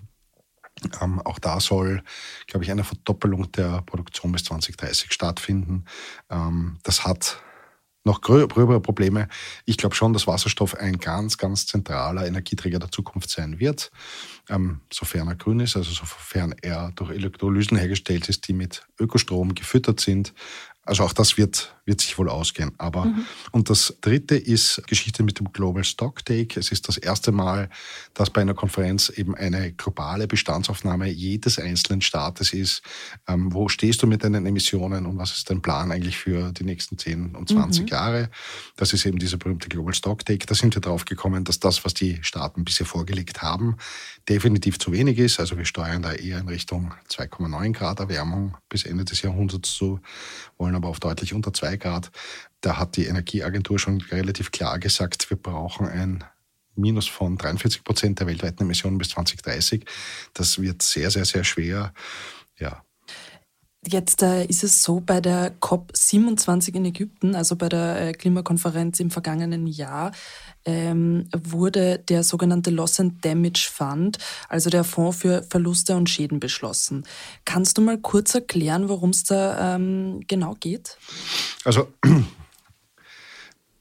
ähm, 1.00 1.20
auch 1.22 1.38
da 1.38 1.60
soll, 1.60 2.02
glaube 2.46 2.64
ich, 2.64 2.70
eine 2.70 2.84
Verdoppelung 2.84 3.50
der 3.52 3.82
Produktion 3.82 4.32
bis 4.32 4.44
2030 4.44 5.12
stattfinden. 5.12 5.84
Ähm, 6.30 6.78
das 6.82 7.04
hat 7.04 7.40
noch 8.04 8.20
gröbere 8.20 8.80
Probleme. 8.80 9.28
Ich 9.64 9.78
glaube 9.78 9.94
schon, 9.94 10.12
dass 10.12 10.26
Wasserstoff 10.26 10.74
ein 10.76 10.98
ganz, 10.98 11.38
ganz 11.38 11.66
zentraler 11.66 12.26
Energieträger 12.26 12.78
der 12.78 12.90
Zukunft 12.90 13.30
sein 13.30 13.58
wird, 13.58 13.90
ähm, 14.50 14.80
sofern 14.92 15.28
er 15.28 15.36
grün 15.36 15.60
ist, 15.60 15.76
also 15.76 15.90
sofern 15.90 16.54
er 16.60 16.92
durch 16.94 17.10
Elektrolysen 17.10 17.78
hergestellt 17.78 18.28
ist, 18.28 18.46
die 18.46 18.52
mit 18.52 18.86
Ökostrom 19.00 19.54
gefüttert 19.54 20.00
sind. 20.00 20.34
Also 20.86 21.02
auch 21.02 21.14
das 21.14 21.38
wird, 21.38 21.74
wird 21.86 22.00
sich 22.00 22.18
wohl 22.18 22.28
ausgehen. 22.28 22.72
Aber 22.76 23.06
mhm. 23.06 23.24
und 23.52 23.70
das 23.70 23.96
dritte 24.02 24.36
ist 24.36 24.82
Geschichte 24.86 25.22
mit 25.22 25.38
dem 25.38 25.52
Global 25.52 25.82
Stock 25.82 26.24
Take. 26.24 26.60
Es 26.60 26.70
ist 26.70 26.88
das 26.88 26.98
erste 26.98 27.32
Mal, 27.32 27.70
dass 28.12 28.30
bei 28.30 28.42
einer 28.42 28.54
Konferenz 28.54 29.08
eben 29.08 29.34
eine 29.34 29.72
globale 29.72 30.26
Bestandsaufnahme 30.26 31.08
jedes 31.08 31.58
einzelnen 31.58 32.02
Staates 32.02 32.52
ist. 32.52 32.82
Ähm, 33.26 33.52
wo 33.54 33.68
stehst 33.68 34.02
du 34.02 34.06
mit 34.06 34.24
deinen 34.24 34.44
Emissionen 34.44 35.06
und 35.06 35.16
was 35.16 35.32
ist 35.32 35.48
dein 35.48 35.62
Plan 35.62 35.90
eigentlich 35.90 36.18
für 36.18 36.52
die 36.52 36.64
nächsten 36.64 36.98
10 36.98 37.34
und 37.34 37.48
20 37.48 37.82
mhm. 37.82 37.88
Jahre? 37.88 38.30
Das 38.76 38.92
ist 38.92 39.06
eben 39.06 39.18
dieser 39.18 39.38
berühmte 39.38 39.68
Global 39.70 39.94
Stock 39.94 40.24
Take. 40.24 40.44
Da 40.46 40.54
sind 40.54 40.74
wir 40.74 40.82
drauf 40.82 41.06
gekommen, 41.06 41.44
dass 41.44 41.60
das, 41.60 41.84
was 41.84 41.94
die 41.94 42.18
Staaten 42.22 42.64
bisher 42.64 42.86
vorgelegt 42.86 43.40
haben, 43.40 43.76
definitiv 44.28 44.78
zu 44.78 44.92
wenig 44.92 45.18
ist. 45.18 45.40
Also 45.40 45.56
wir 45.56 45.64
steuern 45.64 46.02
da 46.02 46.12
eher 46.12 46.40
in 46.40 46.48
Richtung 46.48 46.92
2,9 47.08 47.72
Grad 47.72 48.00
Erwärmung 48.00 48.56
bis 48.68 48.84
Ende 48.84 49.04
des 49.04 49.22
Jahrhunderts 49.22 49.72
zu 49.72 50.00
wollen 50.58 50.73
wollen 50.74 50.82
aber 50.82 50.88
auf 50.88 51.00
deutlich 51.00 51.32
unter 51.32 51.52
zwei 51.52 51.76
Grad. 51.76 52.10
Da 52.60 52.78
hat 52.78 52.96
die 52.96 53.06
Energieagentur 53.06 53.78
schon 53.78 54.00
relativ 54.00 54.50
klar 54.50 54.78
gesagt, 54.78 55.30
wir 55.30 55.36
brauchen 55.36 55.86
ein 55.86 56.24
Minus 56.76 57.06
von 57.06 57.38
43 57.38 57.84
Prozent 57.84 58.18
der 58.18 58.26
weltweiten 58.26 58.64
Emissionen 58.64 58.98
bis 58.98 59.10
2030. 59.10 59.84
Das 60.32 60.60
wird 60.60 60.82
sehr, 60.82 61.10
sehr, 61.12 61.24
sehr 61.24 61.44
schwer. 61.44 61.94
Ja, 62.58 62.82
Jetzt 63.86 64.22
äh, 64.22 64.44
ist 64.46 64.64
es 64.64 64.82
so, 64.82 65.00
bei 65.00 65.20
der 65.20 65.52
COP27 65.60 66.74
in 66.74 66.84
Ägypten, 66.86 67.34
also 67.34 67.56
bei 67.56 67.68
der 67.68 68.08
äh, 68.08 68.12
Klimakonferenz 68.12 69.00
im 69.00 69.10
vergangenen 69.10 69.66
Jahr, 69.66 70.12
ähm, 70.64 71.28
wurde 71.36 71.98
der 71.98 72.22
sogenannte 72.22 72.70
Loss 72.70 73.00
and 73.00 73.24
Damage 73.24 73.68
Fund, 73.70 74.18
also 74.48 74.70
der 74.70 74.84
Fonds 74.84 75.18
für 75.18 75.42
Verluste 75.42 75.96
und 75.96 76.08
Schäden 76.08 76.40
beschlossen. 76.40 77.04
Kannst 77.44 77.76
du 77.76 77.82
mal 77.82 77.98
kurz 77.98 78.34
erklären, 78.34 78.88
worum 78.88 79.10
es 79.10 79.24
da 79.24 79.74
ähm, 79.74 80.20
genau 80.26 80.56
geht? 80.58 80.96
Also 81.64 81.88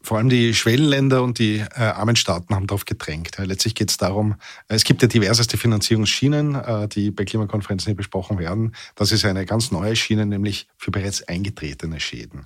vor 0.03 0.17
allem 0.17 0.29
die 0.29 0.53
Schwellenländer 0.53 1.24
und 1.24 1.39
die 1.39 1.60
äh, 1.60 1.79
armen 1.79 2.17
Staaten 2.17 2.53
haben 2.53 2.67
darauf 2.67 2.86
gedrängt. 2.86 3.38
Letztlich 3.38 3.74
geht 3.74 3.89
es 3.89 3.98
darum, 3.98 4.36
äh, 4.67 4.75
es 4.75 4.83
gibt 4.83 5.01
ja 5.01 5.07
diverseste 5.07 5.57
Finanzierungsschienen, 5.57 6.55
äh, 6.55 6.88
die 6.89 7.10
bei 7.10 7.24
Klimakonferenzen 7.24 7.88
hier 7.88 7.95
besprochen 7.95 8.38
werden. 8.38 8.75
Das 8.95 9.13
ist 9.13 9.24
eine 9.24 9.45
ganz 9.45 9.72
neue 9.72 9.95
Schiene, 9.95 10.25
nämlich 10.25 10.67
für 10.77 10.91
bereits 10.91 11.24
eingetretene 11.24 12.01
Schäden. 12.01 12.45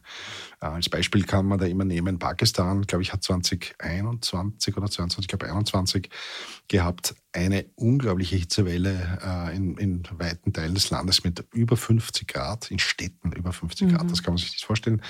Äh, 0.62 0.68
als 0.68 0.90
Beispiel 0.90 1.24
kann 1.24 1.46
man 1.46 1.60
da 1.60 1.66
immer 1.66 1.86
nehmen, 1.86 2.20
Pakistan, 2.20 2.82
glaube 2.84 3.04
ich, 3.04 3.14
hat 3.14 3.24
2021 3.24 4.78
oder 4.78 4.90
22, 4.90 5.24
ich 5.24 5.28
glaube 5.28 5.48
21 5.48 6.10
gehabt, 6.68 7.16
eine 7.34 7.66
unglaubliche 7.76 8.36
Hitzewelle 8.36 9.20
äh, 9.24 9.56
in, 9.56 9.78
in, 9.78 10.04
weiten 10.18 10.54
Teilen 10.54 10.74
des 10.74 10.90
Landes 10.90 11.24
mit 11.24 11.46
über 11.54 11.78
50 11.78 12.28
Grad, 12.28 12.72
in 12.72 12.80
Städten 12.80 13.32
über 13.32 13.54
50 13.54 13.88
mhm. 13.88 13.92
Grad, 13.94 14.12
das 14.12 14.24
kann 14.24 14.34
man 14.34 14.40
sich 14.40 14.52
nicht 14.52 14.66
vorstellen. 14.66 15.02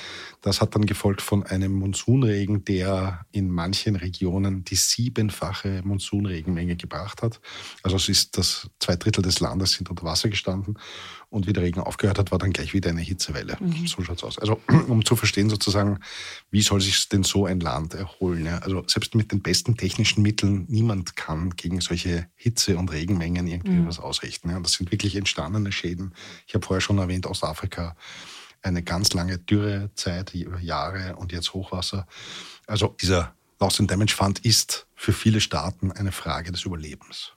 Das 0.41 0.59
hat 0.59 0.75
dann 0.75 0.85
gefolgt 0.85 1.21
von 1.21 1.43
einem 1.43 1.73
Monsunregen, 1.73 2.65
der 2.65 3.25
in 3.31 3.49
manchen 3.49 3.95
Regionen 3.95 4.65
die 4.65 4.75
siebenfache 4.75 5.81
Monsunregenmenge 5.85 6.75
gebracht 6.75 7.21
hat. 7.21 7.39
Also 7.83 7.95
es 7.95 8.09
ist 8.09 8.37
das 8.37 8.69
zwei 8.79 8.97
Drittel 8.97 9.21
des 9.21 9.39
Landes 9.39 9.73
sind 9.73 9.89
unter 9.89 10.03
Wasser 10.03 10.27
gestanden 10.27 10.77
und 11.29 11.45
wie 11.45 11.53
der 11.53 11.63
Regen 11.63 11.81
aufgehört 11.81 12.19
hat, 12.19 12.31
war 12.31 12.39
dann 12.39 12.53
gleich 12.53 12.73
wieder 12.73 12.89
eine 12.89 13.01
Hitzewelle. 13.01 13.57
Mhm. 13.59 13.87
So 13.87 14.01
schaut's 14.01 14.23
aus. 14.23 14.39
Also 14.39 14.61
um 14.87 15.03
zu 15.03 15.15
verstehen 15.15 15.49
sozusagen, 15.49 15.99
wie 16.51 16.61
soll 16.61 16.79
sich 16.79 17.09
denn 17.09 17.23
so 17.23 17.45
ein 17.45 17.59
Land 17.59 17.93
erholen? 17.93 18.45
Ja? 18.45 18.59
Also 18.59 18.83
selbst 18.87 19.15
mit 19.15 19.31
den 19.31 19.41
besten 19.41 19.75
technischen 19.75 20.21
Mitteln, 20.21 20.65
niemand 20.69 21.15
kann 21.15 21.51
gegen 21.51 21.81
solche 21.81 22.27
Hitze- 22.35 22.77
und 22.77 22.91
Regenmengen 22.91 23.47
irgendwie 23.47 23.77
mhm. 23.77 23.87
was 23.87 23.99
ausrichten. 23.99 24.49
Ja? 24.49 24.59
Das 24.59 24.73
sind 24.73 24.91
wirklich 24.91 25.15
entstandene 25.15 25.71
Schäden. 25.71 26.13
Ich 26.47 26.53
habe 26.53 26.65
vorher 26.65 26.81
schon 26.81 26.97
erwähnt, 26.97 27.25
Ostafrika, 27.25 27.95
eine 28.61 28.83
ganz 28.83 29.13
lange 29.13 29.37
Dürrezeit 29.37 30.33
über 30.33 30.59
Jahre 30.59 31.15
und 31.17 31.31
jetzt 31.31 31.53
Hochwasser. 31.53 32.07
Also 32.65 32.95
dieser 33.01 33.35
Loss 33.59 33.79
and 33.79 33.89
Damage 33.89 34.15
Fund 34.15 34.39
ist 34.39 34.87
für 34.95 35.13
viele 35.13 35.41
Staaten 35.41 35.91
eine 35.91 36.11
Frage 36.11 36.51
des 36.51 36.63
Überlebens. 36.63 37.33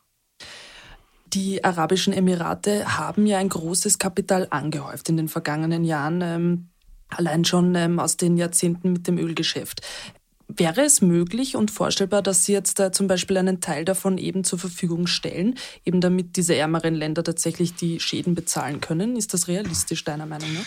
Die 1.33 1.63
Arabischen 1.63 2.13
Emirate 2.13 2.99
haben 2.99 3.27
ja 3.27 3.39
ein 3.39 3.49
großes 3.49 3.99
Kapital 3.99 4.49
angehäuft 4.51 5.09
in 5.09 5.17
den 5.17 5.29
vergangenen 5.29 5.85
Jahren, 5.85 6.21
ähm, 6.23 6.69
allein 7.09 7.45
schon 7.45 7.75
ähm, 7.77 8.01
aus 8.01 8.17
den 8.17 8.37
Jahrzehnten 8.37 8.93
mit 8.93 9.07
dem 9.07 9.17
Ölgeschäft. 9.17 9.81
Wäre 10.49 10.81
es 10.81 11.01
möglich 11.01 11.55
und 11.55 11.71
vorstellbar, 11.71 12.23
dass 12.23 12.45
Sie 12.45 12.53
jetzt 12.53 12.81
äh, 12.81 12.91
zum 12.91 13.07
Beispiel 13.07 13.37
einen 13.37 13.61
Teil 13.61 13.85
davon 13.85 14.19
eben 14.19 14.43
zur 14.43 14.59
Verfügung 14.59 15.07
stellen, 15.07 15.57
eben 15.85 16.01
damit 16.01 16.37
diese 16.37 16.57
ärmeren 16.57 16.95
Länder 16.95 17.23
tatsächlich 17.23 17.77
die 17.77 18.01
Schäden 18.01 18.35
bezahlen 18.35 18.81
können? 18.81 19.15
Ist 19.15 19.33
das 19.33 19.47
realistisch 19.47 20.03
deiner 20.03 20.27
Meinung 20.27 20.53
nach? 20.53 20.67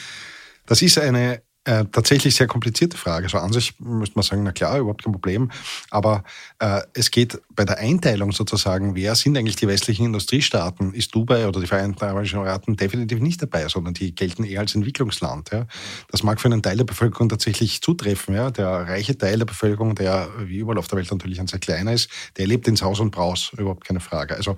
Das 0.65 0.82
ist 0.82 0.98
eine 0.98 1.41
äh, 1.65 1.86
tatsächlich 1.91 2.36
sehr 2.36 2.48
komplizierte 2.48 2.98
Frage. 2.98 3.29
So 3.29 3.38
an 3.38 3.53
sich 3.53 3.79
müsste 3.79 4.15
man 4.15 4.24
sagen, 4.24 4.43
na 4.43 4.51
klar, 4.51 4.79
überhaupt 4.79 5.03
kein 5.03 5.13
Problem. 5.13 5.50
Aber 5.89 6.24
äh, 6.60 6.82
es 6.93 7.10
geht 7.10 7.41
bei 7.50 7.63
der 7.63 7.77
Einteilung 7.77 8.32
sozusagen, 8.34 8.96
wer 8.96 9.15
sind 9.15 9.38
eigentlich 9.38 9.55
die 9.55 9.67
westlichen 9.67 10.05
Industriestaaten? 10.05 10.93
Ist 10.93 11.15
Dubai 11.15 11.48
oder 11.48 11.62
die 11.62 11.67
Vereinigten 11.67 12.03
Arabischen 12.03 12.39
Emiraten 12.39 12.75
definitiv 12.75 13.20
nicht 13.20 13.41
dabei, 13.41 13.67
sondern 13.70 13.93
die 13.93 14.13
gelten 14.13 14.43
eher 14.43 14.60
als 14.60 14.75
Entwicklungsland. 14.75 15.51
Ja. 15.51 15.65
Das 16.10 16.22
mag 16.24 16.41
für 16.41 16.48
einen 16.48 16.62
Teil 16.62 16.77
der 16.77 16.84
Bevölkerung 16.84 17.29
tatsächlich 17.29 17.82
zutreffen. 17.82 18.36
Ja. 18.36 18.51
Der 18.51 18.67
reiche 18.67 19.17
Teil 19.17 19.38
der 19.38 19.46
Bevölkerung, 19.46 19.96
der 19.96 20.29
wie 20.39 20.58
überall 20.58 20.77
auf 20.77 20.88
der 20.89 20.98
Welt 20.98 21.10
natürlich 21.12 21.39
ein 21.39 21.48
sehr 21.48 21.60
kleiner 21.60 21.93
ist, 21.93 22.10
der 22.38 22.46
lebt 22.48 22.67
ins 22.67 22.82
Haus 22.82 23.00
und 23.00 23.12
Braus, 23.12 23.51
überhaupt 23.58 23.86
keine 23.86 24.01
Frage. 24.01 24.36
Also 24.36 24.58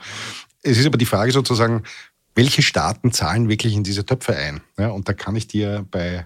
es 0.63 0.79
ist 0.79 0.85
aber 0.87 0.97
die 0.97 1.05
Frage 1.05 1.31
sozusagen, 1.31 1.83
welche 2.33 2.61
Staaten 2.61 3.13
zahlen 3.13 3.47
wirklich 3.47 3.73
in 3.73 3.83
diese 3.83 4.05
Töpfe 4.05 4.35
ein? 4.35 4.61
Ja, 4.77 4.89
und 4.89 5.07
da 5.07 5.13
kann 5.13 5.35
ich 5.35 5.47
dir 5.47 5.85
bei 5.89 6.25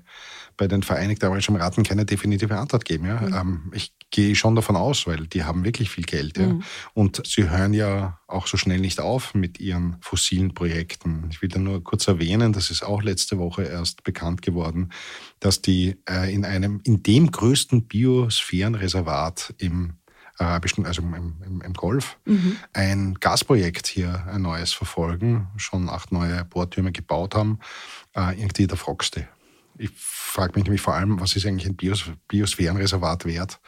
bei 0.59 0.67
den 0.67 0.83
Vereinigten 0.83 1.25
Arabischen 1.25 1.55
Emiraten 1.55 1.83
keine 1.83 2.05
definitive 2.05 2.55
Antwort 2.57 2.83
geben. 2.83 3.05
Ja? 3.05 3.21
Mhm. 3.21 3.33
Ähm, 3.33 3.71
ich 3.73 3.93
gehe 4.11 4.35
schon 4.35 4.55
davon 4.55 4.75
aus, 4.75 5.07
weil 5.07 5.25
die 5.25 5.45
haben 5.45 5.63
wirklich 5.63 5.89
viel 5.89 6.03
Geld. 6.03 6.37
Ja? 6.37 6.47
Mhm. 6.47 6.63
Und 6.93 7.25
sie 7.25 7.49
hören 7.49 7.73
ja 7.73 8.19
auch 8.27 8.45
so 8.45 8.57
schnell 8.57 8.79
nicht 8.79 8.99
auf 8.99 9.33
mit 9.33 9.59
ihren 9.61 9.95
fossilen 10.01 10.53
Projekten. 10.53 11.29
Ich 11.31 11.41
will 11.41 11.47
da 11.47 11.59
nur 11.59 11.81
kurz 11.81 12.07
erwähnen, 12.07 12.51
das 12.51 12.71
ist 12.71 12.83
auch 12.83 13.01
letzte 13.01 13.37
Woche 13.37 13.63
erst 13.63 14.03
bekannt 14.03 14.41
geworden, 14.41 14.91
dass 15.39 15.61
die 15.61 15.95
äh, 16.09 16.31
in 16.33 16.43
einem, 16.43 16.81
in 16.83 17.03
dem 17.03 17.31
größten 17.31 17.87
Biosphärenreservat 17.87 19.53
im 19.59 19.93
arabischen, 20.37 20.85
also 20.85 21.01
im, 21.01 21.35
im, 21.45 21.61
im 21.61 21.73
Golf, 21.73 22.17
mhm. 22.25 22.57
ein 22.73 23.13
Gasprojekt 23.15 23.87
hier, 23.87 24.25
ein 24.27 24.41
neues 24.41 24.73
verfolgen, 24.73 25.47
schon 25.55 25.89
acht 25.89 26.11
neue 26.11 26.43
Bohrtürme 26.43 26.91
gebaut 26.91 27.33
haben, 27.33 27.59
äh, 28.13 28.37
irgendwie 28.37 28.67
der 28.67 28.77
Frogste 28.77 29.27
ich 29.79 29.91
frage 29.95 30.53
mich 30.55 30.65
nämlich 30.65 30.81
vor 30.81 30.93
allem, 30.93 31.19
was 31.19 31.35
ist 31.35 31.45
eigentlich 31.45 31.67
ein 31.67 31.75
Bios 31.75 32.03
Biosphärenreservat 32.27 33.25
wert, 33.25 33.59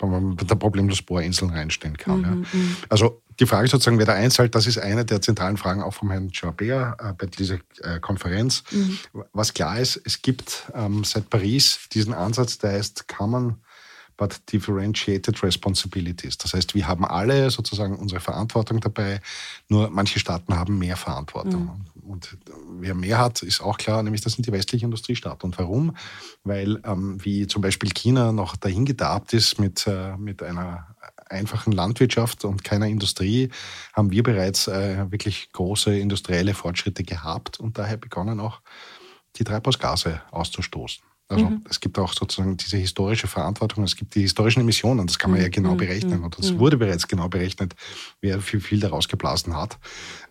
wenn 0.00 0.10
man 0.10 0.36
da 0.36 0.54
problemlos 0.54 1.02
Bohrinseln 1.02 1.50
reinstellen 1.50 1.96
kann. 1.96 2.18
Mhm, 2.18 2.24
ja. 2.24 2.30
Mhm. 2.30 2.76
Also 2.88 3.22
die 3.38 3.46
Frage 3.46 3.68
sozusagen, 3.68 3.98
wer 3.98 4.06
da 4.06 4.14
einzahlt, 4.14 4.54
das 4.54 4.66
ist 4.66 4.78
eine 4.78 5.04
der 5.04 5.20
zentralen 5.20 5.56
Fragen 5.56 5.82
auch 5.82 5.94
vom 5.94 6.10
Herrn 6.10 6.32
Charbea 6.32 6.96
äh, 6.98 7.12
bei 7.12 7.26
dieser 7.26 7.58
äh, 7.82 8.00
Konferenz. 8.00 8.64
Mhm. 8.70 8.98
Was 9.32 9.54
klar 9.54 9.78
ist, 9.78 10.00
es 10.04 10.22
gibt 10.22 10.70
ähm, 10.74 11.04
seit 11.04 11.30
Paris 11.30 11.80
diesen 11.92 12.14
Ansatz, 12.14 12.58
der 12.58 12.72
heißt 12.72 13.08
Common 13.08 13.56
but 14.16 14.40
differentiated 14.52 15.42
responsibilities. 15.42 16.38
Das 16.38 16.54
heißt, 16.54 16.74
wir 16.74 16.86
haben 16.86 17.04
alle 17.04 17.50
sozusagen 17.50 17.96
unsere 17.96 18.20
Verantwortung 18.20 18.80
dabei, 18.80 19.20
nur 19.68 19.90
manche 19.90 20.18
Staaten 20.20 20.54
haben 20.54 20.78
mehr 20.78 20.96
Verantwortung. 20.96 21.64
Mhm. 21.64 22.01
Und 22.02 22.36
wer 22.78 22.94
mehr 22.94 23.18
hat, 23.18 23.42
ist 23.42 23.60
auch 23.60 23.78
klar, 23.78 24.02
nämlich 24.02 24.20
das 24.22 24.34
sind 24.34 24.46
die 24.46 24.52
westlichen 24.52 24.86
Industriestaaten. 24.86 25.46
Und 25.46 25.58
warum? 25.58 25.96
Weil, 26.44 26.80
ähm, 26.84 27.24
wie 27.24 27.46
zum 27.46 27.62
Beispiel 27.62 27.90
China 27.90 28.32
noch 28.32 28.56
dahin 28.56 28.84
gedarbt 28.84 29.32
ist 29.32 29.58
mit, 29.58 29.86
äh, 29.86 30.16
mit 30.16 30.42
einer 30.42 30.86
einfachen 31.28 31.72
Landwirtschaft 31.72 32.44
und 32.44 32.62
keiner 32.64 32.86
Industrie, 32.86 33.50
haben 33.92 34.10
wir 34.10 34.22
bereits 34.22 34.68
äh, 34.68 35.10
wirklich 35.10 35.50
große 35.52 35.96
industrielle 35.98 36.54
Fortschritte 36.54 37.02
gehabt 37.02 37.58
und 37.58 37.78
daher 37.78 37.96
begonnen 37.96 38.40
auch 38.40 38.60
die 39.36 39.44
Treibhausgase 39.44 40.20
auszustoßen. 40.30 41.02
Also 41.28 41.46
mhm. 41.46 41.64
es 41.68 41.80
gibt 41.80 41.98
auch 41.98 42.12
sozusagen 42.12 42.56
diese 42.58 42.76
historische 42.76 43.26
Verantwortung, 43.26 43.84
es 43.84 43.96
gibt 43.96 44.14
die 44.14 44.20
historischen 44.20 44.60
Emissionen, 44.60 45.06
das 45.06 45.18
kann 45.18 45.30
man 45.30 45.40
ja 45.40 45.46
mhm. 45.46 45.52
genau 45.52 45.72
mhm. 45.72 45.78
berechnen 45.78 46.24
und 46.24 46.38
das 46.38 46.52
mhm. 46.52 46.58
wurde 46.58 46.76
bereits 46.76 47.08
genau 47.08 47.28
berechnet, 47.28 47.74
wer 48.20 48.40
viel, 48.40 48.60
viel 48.60 48.80
daraus 48.80 49.08
geblasen 49.08 49.56
hat. 49.56 49.78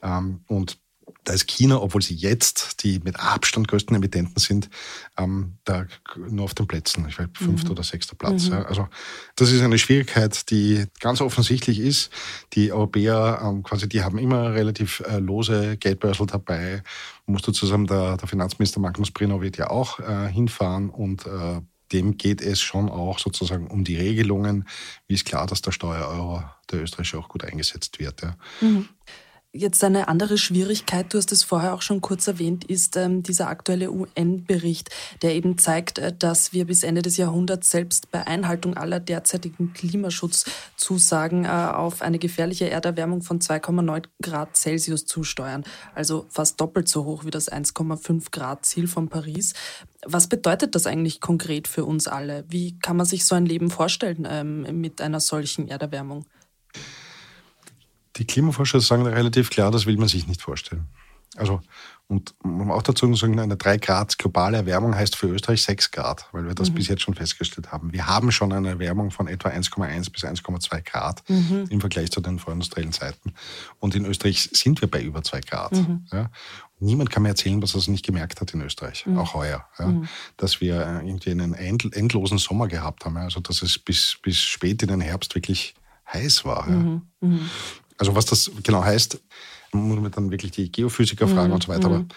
Ähm, 0.03 0.41
und 0.47 0.77
da 1.23 1.33
ist 1.33 1.47
China, 1.47 1.81
obwohl 1.81 2.01
sie 2.01 2.15
jetzt 2.15 2.83
die 2.83 2.99
mit 2.99 3.19
Abstand 3.19 3.67
größten 3.67 3.95
Emittenten 3.95 4.39
sind, 4.39 4.69
ähm, 5.17 5.57
da 5.63 5.85
nur 6.29 6.45
auf 6.45 6.53
den 6.53 6.67
Plätzen, 6.67 7.05
ich 7.07 7.19
weiß, 7.19 7.27
fünfter 7.33 7.69
mhm. 7.69 7.71
oder 7.71 7.83
sechster 7.83 8.15
Platz. 8.15 8.47
Mhm. 8.47 8.53
Ja. 8.53 8.63
Also 8.63 8.87
das 9.35 9.51
ist 9.51 9.61
eine 9.61 9.77
Schwierigkeit, 9.77 10.49
die 10.49 10.85
ganz 10.99 11.21
offensichtlich 11.21 11.79
ist. 11.79 12.11
Die 12.53 12.71
Europäer 12.71 13.41
ähm, 13.43 13.63
quasi, 13.63 13.87
die 13.87 14.03
haben 14.03 14.17
immer 14.17 14.53
relativ 14.53 15.01
äh, 15.01 15.19
lose 15.19 15.77
Geldbörsel 15.77 16.25
dabei. 16.27 16.83
Musst 17.25 17.47
du 17.47 17.51
zusammen, 17.51 17.87
der, 17.87 18.17
der 18.17 18.27
Finanzminister 18.27 18.79
Magnus 18.79 19.11
Brino 19.11 19.41
wird 19.41 19.57
ja 19.57 19.69
auch 19.69 19.99
äh, 19.99 20.27
hinfahren 20.31 20.89
und 20.89 21.25
äh, 21.25 21.61
dem 21.91 22.17
geht 22.17 22.41
es 22.41 22.61
schon 22.61 22.89
auch 22.89 23.19
sozusagen 23.19 23.67
um 23.67 23.83
die 23.83 23.97
Regelungen. 23.97 24.67
Wie 25.07 25.13
ist 25.13 25.25
klar, 25.25 25.45
dass 25.47 25.61
der 25.61 25.71
Steuereuro, 25.71 26.43
der 26.71 26.81
österreichische, 26.81 27.19
auch 27.19 27.29
gut 27.29 27.43
eingesetzt 27.43 27.99
wird. 27.99 28.21
Ja. 28.21 28.35
Mhm. 28.61 28.87
Jetzt 29.53 29.83
eine 29.83 30.07
andere 30.07 30.37
Schwierigkeit, 30.37 31.13
du 31.13 31.17
hast 31.17 31.33
es 31.33 31.43
vorher 31.43 31.73
auch 31.73 31.81
schon 31.81 31.99
kurz 31.99 32.25
erwähnt, 32.25 32.63
ist 32.63 32.95
ähm, 32.95 33.21
dieser 33.21 33.49
aktuelle 33.49 33.91
UN-Bericht, 33.91 34.89
der 35.23 35.35
eben 35.35 35.57
zeigt, 35.57 35.99
äh, 35.99 36.13
dass 36.17 36.53
wir 36.53 36.65
bis 36.65 36.83
Ende 36.83 37.01
des 37.01 37.17
Jahrhunderts 37.17 37.69
selbst 37.69 38.11
bei 38.11 38.25
Einhaltung 38.25 38.77
aller 38.77 39.01
derzeitigen 39.01 39.73
Klimaschutzzusagen 39.73 41.43
äh, 41.43 41.49
auf 41.49 42.01
eine 42.01 42.17
gefährliche 42.17 42.69
Erderwärmung 42.69 43.23
von 43.23 43.41
2,9 43.41 44.05
Grad 44.21 44.55
Celsius 44.55 45.05
zusteuern, 45.05 45.65
also 45.95 46.27
fast 46.29 46.61
doppelt 46.61 46.87
so 46.87 47.03
hoch 47.03 47.25
wie 47.25 47.31
das 47.31 47.51
1,5 47.51 48.31
Grad 48.31 48.65
Ziel 48.65 48.87
von 48.87 49.09
Paris. 49.09 49.53
Was 50.05 50.27
bedeutet 50.27 50.75
das 50.75 50.87
eigentlich 50.87 51.19
konkret 51.19 51.67
für 51.67 51.83
uns 51.83 52.07
alle? 52.07 52.45
Wie 52.47 52.79
kann 52.79 52.95
man 52.95 53.05
sich 53.05 53.25
so 53.25 53.35
ein 53.35 53.45
Leben 53.45 53.69
vorstellen 53.69 54.25
ähm, 54.29 54.79
mit 54.79 55.01
einer 55.01 55.19
solchen 55.19 55.67
Erderwärmung? 55.67 56.25
Die 58.21 58.27
Klimaforscher 58.27 58.79
sagen 58.81 59.07
relativ 59.07 59.49
klar, 59.49 59.71
das 59.71 59.87
will 59.87 59.97
man 59.97 60.07
sich 60.07 60.27
nicht 60.27 60.43
vorstellen. 60.43 60.85
Also, 61.37 61.59
und 62.05 62.35
man 62.43 62.69
auch 62.69 62.83
dazu 62.83 63.11
sagen, 63.15 63.39
eine 63.39 63.57
3 63.57 63.77
Grad 63.77 64.19
globale 64.19 64.57
Erwärmung 64.57 64.93
heißt 64.93 65.15
für 65.15 65.25
Österreich 65.25 65.63
6 65.63 65.89
Grad, 65.89 66.27
weil 66.31 66.45
wir 66.45 66.53
das 66.53 66.69
mhm. 66.69 66.75
bis 66.75 66.87
jetzt 66.87 67.01
schon 67.01 67.15
festgestellt 67.15 67.71
haben. 67.71 67.93
Wir 67.93 68.05
haben 68.05 68.31
schon 68.31 68.53
eine 68.53 68.69
Erwärmung 68.69 69.09
von 69.09 69.27
etwa 69.27 69.49
1,1 69.49 70.11
bis 70.11 70.23
1,2 70.23 70.83
Grad 70.83 71.27
mhm. 71.27 71.65
im 71.71 71.81
Vergleich 71.81 72.11
zu 72.11 72.21
den 72.21 72.37
vorindustriellen 72.37 72.93
Zeiten. 72.93 73.33
Und 73.79 73.95
in 73.95 74.05
Österreich 74.05 74.51
sind 74.53 74.81
wir 74.81 74.91
bei 74.91 75.01
über 75.01 75.23
2 75.23 75.41
Grad. 75.41 75.71
Mhm. 75.71 76.05
Ja. 76.11 76.29
Niemand 76.79 77.09
kann 77.09 77.23
mir 77.23 77.29
erzählen, 77.29 77.59
was 77.63 77.73
er 77.73 77.91
nicht 77.91 78.05
gemerkt 78.05 78.39
hat 78.39 78.53
in 78.53 78.61
Österreich, 78.61 79.07
mhm. 79.07 79.17
auch 79.17 79.33
heuer. 79.33 79.65
Ja. 79.79 79.87
Mhm. 79.87 80.07
Dass 80.37 80.61
wir 80.61 80.75
äh, 80.75 81.07
irgendwie 81.07 81.31
einen 81.31 81.55
endlosen 81.55 82.37
Sommer 82.37 82.67
gehabt 82.67 83.03
haben. 83.03 83.17
Also, 83.17 83.39
dass 83.39 83.63
es 83.63 83.79
bis, 83.79 84.19
bis 84.21 84.37
spät 84.37 84.83
in 84.83 84.89
den 84.89 85.01
Herbst 85.01 85.33
wirklich 85.33 85.73
heiß 86.13 86.45
war. 86.45 86.69
Ja. 86.69 87.01
Also 88.01 88.15
was 88.15 88.25
das 88.25 88.49
genau 88.63 88.83
heißt, 88.83 89.21
muss 89.73 89.99
man 89.99 90.09
dann 90.11 90.31
wirklich 90.31 90.51
die 90.51 90.71
Geophysiker 90.71 91.27
fragen 91.27 91.49
mhm. 91.49 91.53
und 91.53 91.63
so 91.63 91.69
weiter. 91.69 91.85
Aber 91.85 91.99
mhm. 91.99 92.07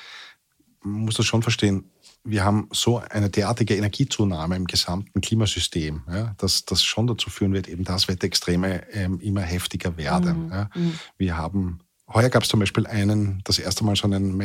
man 0.83 1.01
muss 1.03 1.17
das 1.17 1.27
schon 1.27 1.43
verstehen. 1.43 1.85
Wir 2.25 2.43
haben 2.43 2.69
so 2.73 3.01
eine 3.11 3.29
derartige 3.29 3.77
Energiezunahme 3.77 4.57
im 4.57 4.67
gesamten 4.67 5.21
Klimasystem, 5.21 6.03
ja, 6.11 6.35
dass 6.39 6.65
das 6.65 6.83
schon 6.83 7.07
dazu 7.07 7.29
führen 7.29 7.53
wird, 7.53 7.69
eben 7.69 7.85
dass 7.85 8.09
Wetterextreme 8.09 8.91
ähm, 8.93 9.21
immer 9.21 9.43
heftiger 9.43 9.99
werden. 9.99 10.47
Mhm. 10.47 10.53
Ja. 10.53 10.71
Mhm. 10.75 10.99
Wir 11.19 11.37
haben, 11.37 11.81
heuer 12.09 12.31
gab 12.31 12.45
es 12.45 12.49
zum 12.49 12.61
Beispiel 12.61 12.87
einen, 12.87 13.43
das 13.45 13.59
erste 13.59 13.85
Mal 13.85 13.95
so 13.95 14.05
einen 14.05 14.39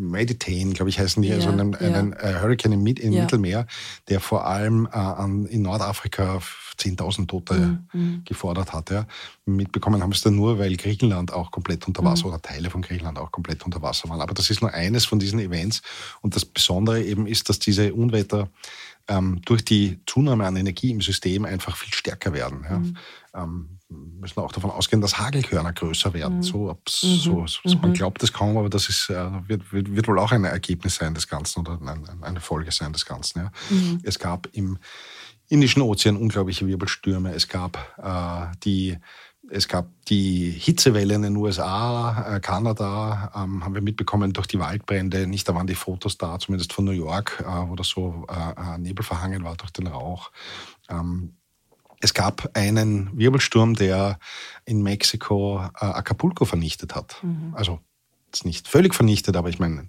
Meditain, 0.00 0.72
glaube 0.72 0.88
ich, 0.88 0.98
heißen 0.98 1.22
die, 1.22 1.28
ja, 1.28 1.36
also 1.36 1.50
einen, 1.50 1.72
ja. 1.72 1.78
einen 1.78 2.12
äh, 2.14 2.40
Hurricane 2.40 2.72
im, 2.72 2.86
im 2.86 3.12
ja. 3.12 3.22
Mittelmeer, 3.22 3.66
der 4.08 4.20
vor 4.20 4.46
allem 4.46 4.86
äh, 4.86 4.96
an, 4.96 5.46
in 5.46 5.62
Nordafrika 5.62 6.40
10.000 6.78 7.26
Tote 7.26 7.54
mhm, 7.54 7.88
mhm. 7.92 8.22
gefordert 8.24 8.72
hat. 8.72 8.90
Ja. 8.90 9.06
Mitbekommen 9.44 10.02
haben 10.02 10.12
es 10.12 10.22
dann 10.22 10.34
nur, 10.34 10.58
weil 10.58 10.76
Griechenland 10.76 11.32
auch 11.32 11.50
komplett 11.50 11.86
unter 11.86 12.02
Wasser 12.04 12.26
mhm. 12.26 12.32
oder 12.32 12.42
Teile 12.42 12.70
von 12.70 12.82
Griechenland 12.82 13.18
auch 13.18 13.30
komplett 13.30 13.64
unter 13.64 13.82
Wasser 13.82 14.08
waren. 14.08 14.20
Aber 14.20 14.34
das 14.34 14.50
ist 14.50 14.62
nur 14.62 14.72
eines 14.72 15.04
von 15.04 15.18
diesen 15.18 15.38
Events. 15.38 15.82
Und 16.22 16.36
das 16.36 16.44
Besondere 16.44 17.02
eben 17.02 17.26
ist, 17.26 17.48
dass 17.48 17.58
diese 17.58 17.92
Unwetter 17.92 18.48
ähm, 19.08 19.42
durch 19.44 19.64
die 19.64 20.00
Zunahme 20.06 20.46
an 20.46 20.56
Energie 20.56 20.90
im 20.90 21.00
System 21.00 21.44
einfach 21.44 21.76
viel 21.76 21.92
stärker 21.92 22.32
werden. 22.32 22.64
Ja. 22.68 22.78
Mhm. 22.78 22.96
Ähm, 23.34 23.79
müssen 23.90 24.40
auch 24.40 24.52
davon 24.52 24.70
ausgehen, 24.70 25.00
dass 25.00 25.18
Hagelkörner 25.18 25.72
größer 25.72 26.14
werden. 26.14 26.38
Mhm. 26.38 26.42
So, 26.42 26.58
mhm. 26.68 26.76
so, 26.86 27.46
so 27.46 27.78
man 27.78 27.90
mhm. 27.90 27.94
glaubt 27.94 28.22
es 28.22 28.32
kaum, 28.32 28.56
aber 28.56 28.70
das 28.70 28.88
ist, 28.88 29.10
äh, 29.10 29.30
wird, 29.48 29.72
wird, 29.72 29.94
wird, 29.94 30.08
wohl 30.08 30.18
auch 30.18 30.32
ein 30.32 30.44
Ergebnis 30.44 30.96
sein 30.96 31.14
des 31.14 31.28
Ganzen 31.28 31.60
oder 31.60 31.78
ein, 31.80 32.22
eine 32.22 32.40
Folge 32.40 32.70
sein 32.72 32.92
des 32.92 33.04
Ganzen. 33.04 33.40
Ja. 33.40 33.52
Mhm. 33.70 34.00
Es 34.02 34.18
gab 34.18 34.48
im 34.52 34.78
Indischen 35.48 35.82
Ozean 35.82 36.16
unglaubliche 36.16 36.66
Wirbelstürme. 36.66 37.34
Es 37.34 37.48
gab 37.48 37.76
äh, 37.98 38.56
die 38.62 38.96
es 39.52 39.66
gab 39.66 39.88
die 40.06 40.50
Hitzewelle 40.50 41.14
in 41.14 41.22
den 41.22 41.36
USA, 41.36 42.36
äh, 42.36 42.40
Kanada, 42.40 43.32
ähm, 43.34 43.64
haben 43.64 43.74
wir 43.74 43.82
mitbekommen 43.82 44.32
durch 44.32 44.46
die 44.46 44.60
Waldbrände. 44.60 45.26
Nicht, 45.26 45.48
da 45.48 45.54
waren 45.54 45.66
die 45.66 45.74
Fotos 45.74 46.18
da, 46.18 46.38
zumindest 46.38 46.72
von 46.72 46.84
New 46.84 46.92
York, 46.92 47.42
äh, 47.44 47.68
wo 47.68 47.74
das 47.74 47.88
so 47.88 48.26
äh, 48.28 48.74
äh 48.74 48.78
Nebel 48.78 49.04
verhangen 49.04 49.42
war 49.42 49.56
durch 49.56 49.72
den 49.72 49.88
Rauch. 49.88 50.30
Ähm, 50.88 51.34
es 52.00 52.14
gab 52.14 52.50
einen 52.54 53.16
Wirbelsturm, 53.16 53.74
der 53.74 54.18
in 54.64 54.82
Mexiko 54.82 55.60
äh, 55.80 55.84
Acapulco 55.84 56.44
vernichtet 56.44 56.94
hat. 56.94 57.16
Mhm. 57.22 57.54
Also 57.54 57.80
nicht 58.42 58.68
völlig 58.68 58.94
vernichtet, 58.94 59.36
aber 59.36 59.48
ich 59.48 59.58
meine, 59.58 59.88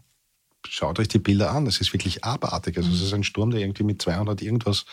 schaut 0.68 1.00
euch 1.00 1.08
die 1.08 1.20
Bilder 1.20 1.51
an, 1.51 1.65
das 1.65 1.82
ist 1.82 1.94
wirklich 1.94 2.24
abartig. 2.24 2.77
Also 2.77 2.91
es 2.91 3.01
ist 3.01 3.13
ein 3.13 3.24
Sturm, 3.24 3.51
der 3.51 3.62
irgendwie 3.62 3.84
mit 3.84 4.01
200 4.01 4.41
irgendwas 4.41 4.86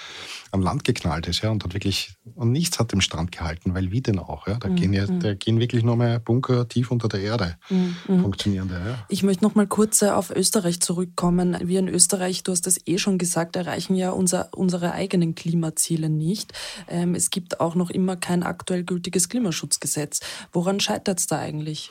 am 0.50 0.62
Land 0.62 0.84
geknallt 0.84 1.26
ist, 1.26 1.42
ja, 1.42 1.50
und 1.50 1.64
hat 1.64 1.74
wirklich, 1.74 2.14
und 2.34 2.52
nichts 2.52 2.78
hat 2.78 2.92
dem 2.92 3.00
Stand 3.00 3.32
gehalten, 3.32 3.74
weil 3.74 3.90
wie 3.90 4.00
denn 4.00 4.18
auch, 4.18 4.46
ja, 4.46 4.54
da 4.54 4.68
mhm. 4.68 4.76
gehen 4.76 4.92
ja, 4.92 5.06
mhm. 5.06 5.20
da 5.20 5.34
gehen 5.34 5.60
wirklich 5.60 5.84
nur 5.84 5.96
mehr 5.96 6.18
Bunker 6.18 6.68
tief 6.68 6.90
unter 6.90 7.08
der 7.08 7.20
Erde, 7.20 7.56
mhm. 7.68 7.96
mhm. 8.06 8.22
funktionierende, 8.22 8.74
ja. 8.74 9.06
Ich 9.08 9.22
möchte 9.22 9.44
noch 9.44 9.54
mal 9.54 9.66
kurz 9.66 10.02
äh, 10.02 10.10
auf 10.10 10.30
Österreich 10.30 10.80
zurückkommen. 10.80 11.56
Wir 11.62 11.80
in 11.80 11.88
Österreich, 11.88 12.42
du 12.42 12.52
hast 12.52 12.66
das 12.66 12.80
eh 12.86 12.98
schon 12.98 13.18
gesagt, 13.18 13.56
erreichen 13.56 13.94
ja 13.94 14.10
unser, 14.10 14.48
unsere 14.54 14.92
eigenen 14.92 15.34
Klimaziele 15.34 16.08
nicht. 16.08 16.52
Ähm, 16.88 17.14
es 17.14 17.30
gibt 17.30 17.60
auch 17.60 17.74
noch 17.74 17.90
immer 17.90 18.16
kein 18.16 18.42
aktuell 18.42 18.84
gültiges 18.84 19.28
Klimaschutzgesetz. 19.28 20.20
Woran 20.52 20.80
scheitert 20.80 21.18
es 21.18 21.26
da 21.26 21.38
eigentlich? 21.38 21.90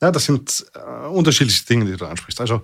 Ja, 0.00 0.12
das 0.12 0.24
sind 0.26 0.64
äh, 0.74 1.06
unterschiedliche 1.08 1.64
Dinge, 1.66 1.84
die 1.84 1.96
du 1.96 2.06
ansprichst. 2.06 2.40
Also 2.40 2.62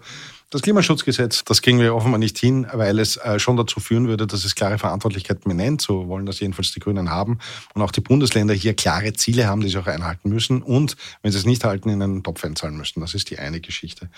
das 0.51 0.63
Klimaschutzgesetz, 0.63 1.43
das 1.43 1.63
kriegen 1.63 1.81
wir 1.81 1.95
offenbar 1.95 2.19
nicht 2.19 2.39
hin, 2.39 2.67
weil 2.73 3.01
es 3.01 3.17
äh, 3.17 3.41
schon 3.41 3.57
dazu 3.57 3.81
führen 3.81 4.07
würde, 4.07 4.27
dass 4.27 4.45
es 4.45 4.55
klare 4.55 4.79
Verantwortlichkeiten 4.79 5.49
benennt. 5.49 5.81
So 5.81 6.07
wollen 6.07 6.27
das 6.27 6.39
jedenfalls 6.39 6.71
die 6.71 6.79
Grünen 6.79 7.11
haben. 7.11 7.41
Und 7.75 7.83
auch 7.83 7.91
die 7.91 8.01
Bundesländer 8.01 8.55
hier 8.55 8.75
klare 8.75 9.13
Ziele 9.15 9.49
haben, 9.49 9.63
die 9.63 9.69
sie 9.69 9.79
auch 9.79 9.89
einhalten 9.89 10.29
müssen. 10.29 10.63
Und 10.63 10.97
wenn 11.23 11.33
sie 11.33 11.39
es 11.39 11.45
nicht 11.45 11.65
halten, 11.65 11.89
in 11.89 12.01
einen 12.01 12.23
Topf 12.23 12.45
einzahlen 12.45 12.77
müssen. 12.77 13.01
Das 13.01 13.15
ist 13.15 13.31
die 13.31 13.39
eine 13.41 13.61
Geschichte. 13.61 14.09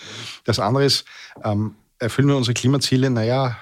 Das 0.43 0.59
andere 0.59 0.85
ist, 0.85 1.05
ähm, 1.43 1.73
erfüllen 1.97 2.27
wir 2.27 2.37
unsere 2.37 2.53
Klimaziele? 2.53 3.09
Naja, 3.09 3.57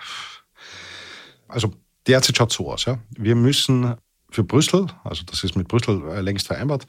also 1.47 1.73
derzeit 2.07 2.35
schaut 2.35 2.51
es 2.51 2.57
so 2.57 2.71
aus. 2.71 2.83
Ja. 2.83 2.99
Wir 3.17 3.35
müssen 3.35 3.95
für 4.35 4.43
Brüssel, 4.43 4.87
also 5.03 5.23
das 5.25 5.43
ist 5.43 5.55
mit 5.55 5.67
Brüssel 5.67 6.03
äh, 6.09 6.21
längst 6.21 6.47
vereinbart, 6.47 6.85